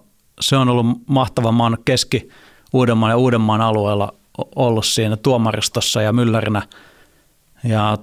se 0.41 0.57
on 0.57 0.69
ollut 0.69 0.85
mahtava. 1.07 1.51
Mä 1.51 1.63
oon 1.63 1.77
keski 1.85 2.29
Uudenmaan 2.73 3.09
ja 3.09 3.17
Uudenmaan 3.17 3.61
alueella 3.61 4.13
ollut 4.55 4.85
siinä 4.85 5.17
tuomaristossa 5.17 6.01
ja 6.01 6.13
myllärinä. 6.13 6.61
Ja 7.63 7.97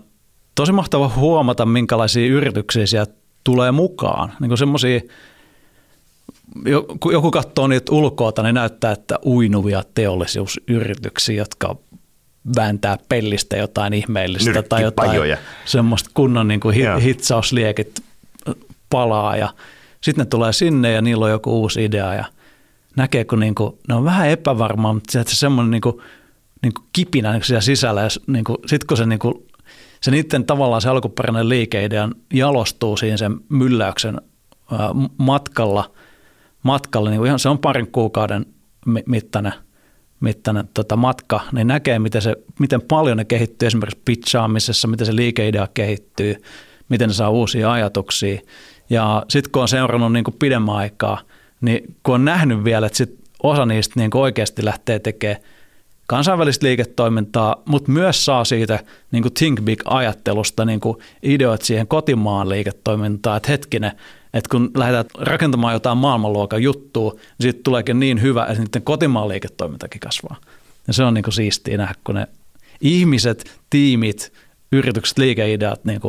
tosi 0.55 0.73
mahtava 0.73 1.11
huomata, 1.17 1.67
minkälaisia 1.67 2.27
yrityksiä 2.27 2.87
sieltä 2.87 3.13
tulee 3.45 3.73
mukaan. 3.73 4.33
Niin 4.41 4.59
semmoisia, 4.59 5.01
joku 7.13 7.31
katsoo 7.31 7.67
niitä 7.67 7.93
ulkoota, 7.93 8.43
niin 8.43 8.55
näyttää, 8.55 8.93
että 8.93 9.19
uinuvia 9.25 9.83
teollisuusyrityksiä, 9.95 11.37
jotka 11.37 11.77
vääntää 12.57 12.97
pellistä 13.09 13.57
jotain 13.57 13.93
ihmeellistä 13.93 14.63
tai 14.63 14.83
jotain 14.83 15.37
semmoista 15.65 16.11
kunnon 16.15 16.49
niin 16.49 16.61
kuin 16.61 16.77
hitsausliekit 17.03 18.01
palaa 18.91 19.37
ja 19.37 19.49
sitten 20.01 20.23
ne 20.23 20.29
tulee 20.29 20.53
sinne 20.53 20.93
ja 20.93 21.03
niillä 21.03 21.25
on 21.25 21.31
joku 21.31 21.61
uusi 21.61 21.85
idea 21.85 22.15
ja 22.15 22.25
näkee, 22.97 23.25
kun 23.25 23.41
niin 23.41 23.55
kuin, 23.55 23.79
ne 23.89 23.95
on 23.95 24.05
vähän 24.05 24.29
epävarmaa, 24.29 24.93
mutta 24.93 25.13
se 25.13 25.25
semmoinen 25.25 25.71
niin 25.71 25.81
kuin, 25.81 25.97
niin 26.63 26.75
kuin 26.75 26.87
kipinä 26.93 27.33
niin 27.33 27.45
siellä 27.45 27.61
sisällä 27.61 28.03
ja 28.03 28.09
niin 28.27 28.45
kuin, 28.45 28.59
sitten 28.67 28.87
kun 28.87 28.97
se, 28.97 29.07
niin 29.07 29.19
kuin, 29.19 29.35
se 30.01 30.11
niiden 30.11 30.45
tavallaan 30.45 30.83
se 30.83 30.89
alkuperäinen 30.89 31.49
liikeidea 31.49 32.09
jalostuu 32.33 32.97
siinä 32.97 33.17
sen 33.17 33.37
mylläyksen 33.49 34.21
matkalla, 35.19 35.91
matkalla 36.63 37.11
niin 37.11 37.19
kuin 37.19 37.27
ihan 37.27 37.39
se 37.39 37.49
on 37.49 37.59
parin 37.59 37.93
kuukauden 37.93 38.47
mittainen– 39.07 39.53
mittainen 40.21 40.69
tota 40.75 40.97
matka, 40.97 41.41
niin 41.53 41.67
näkee, 41.67 41.99
miten, 41.99 42.23
se, 42.23 42.37
miten 42.59 42.81
paljon 42.83 43.17
ne 43.17 43.25
kehittyy 43.25 43.67
esimerkiksi 43.67 44.03
pitchaamisessa, 44.05 44.89
miten 44.89 45.07
se 45.07 45.17
liikeidea 45.17 45.69
kehittyy, 45.75 46.43
miten 46.89 47.09
ne 47.09 47.15
saa 47.15 47.31
uusia 47.31 47.73
ajatuksia. 47.73 48.41
Ja 48.91 49.25
sitten 49.29 49.53
kun 49.53 49.63
on 49.63 49.69
seurannut 49.69 50.13
niin 50.13 50.25
kuin 50.25 50.37
pidemmän 50.39 50.77
aikaa, 50.77 51.21
niin 51.61 51.97
kun 52.03 52.15
on 52.15 52.25
nähnyt 52.25 52.65
vielä, 52.65 52.87
että 52.87 52.97
sit 52.97 53.19
osa 53.43 53.67
niistä 53.67 54.01
niin 54.01 54.11
oikeasti 54.15 54.65
lähtee 54.65 54.99
tekemään 54.99 55.41
kansainvälistä 56.07 56.67
liiketoimintaa, 56.67 57.63
mutta 57.65 57.93
myös 57.93 58.25
saa 58.25 58.45
siitä 58.45 58.85
niin 59.13 59.23
kuin 59.23 59.35
think 59.35 59.61
big-ajattelusta 59.61 60.65
niin 60.65 60.81
kuin 60.81 60.99
ideoit 61.23 61.63
siihen 61.63 61.87
kotimaan 61.87 62.49
liiketoimintaan, 62.49 63.37
että 63.37 63.53
hetkinen, 63.53 63.93
että 64.35 64.49
kun 64.51 64.71
lähdetään 64.77 65.27
rakentamaan 65.27 65.73
jotain 65.73 65.99
maailmanluokan 65.99 66.63
juttua, 66.63 67.11
niin 67.13 67.21
siitä 67.41 67.61
tuleekin 67.65 68.01
niin 68.01 68.23
hyvä, 68.23 68.47
että 68.47 68.63
niiden 68.63 68.83
kotimaan 68.83 69.29
liiketoimintakin 69.29 70.01
kasvaa. 70.01 70.37
Ja 70.87 70.93
se 70.93 71.05
on 71.05 71.15
niin 71.15 71.33
siistiä 71.33 71.77
nähdä, 71.77 71.95
kun 72.05 72.15
ne 72.15 72.27
ihmiset, 72.81 73.61
tiimit, 73.71 74.33
yritykset, 74.73 75.19
liikeideat 75.19 75.85
niin 75.85 76.01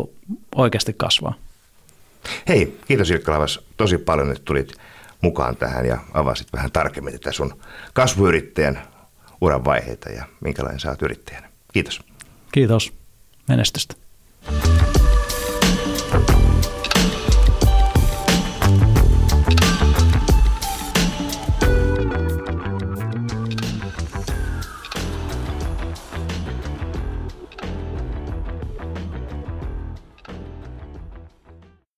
oikeasti 0.55 0.93
kasvaa. 0.97 1.33
Hei, 2.47 2.77
kiitos 2.87 3.09
Ilkka 3.09 3.31
Lavas 3.31 3.59
tosi 3.77 3.97
paljon, 3.97 4.31
että 4.31 4.45
tulit 4.45 4.73
mukaan 5.21 5.55
tähän 5.55 5.85
ja 5.85 5.97
avasit 6.13 6.47
vähän 6.53 6.71
tarkemmin 6.71 7.13
tätä 7.13 7.31
sun 7.31 7.61
kasvuyrittäjän 7.93 8.81
uran 9.41 9.65
vaiheita 9.65 10.09
ja 10.09 10.25
minkälainen 10.41 10.89
oot 10.89 11.01
yrittäjänä. 11.01 11.49
Kiitos. 11.73 12.01
Kiitos. 12.51 12.93
Menestystä. 13.47 13.95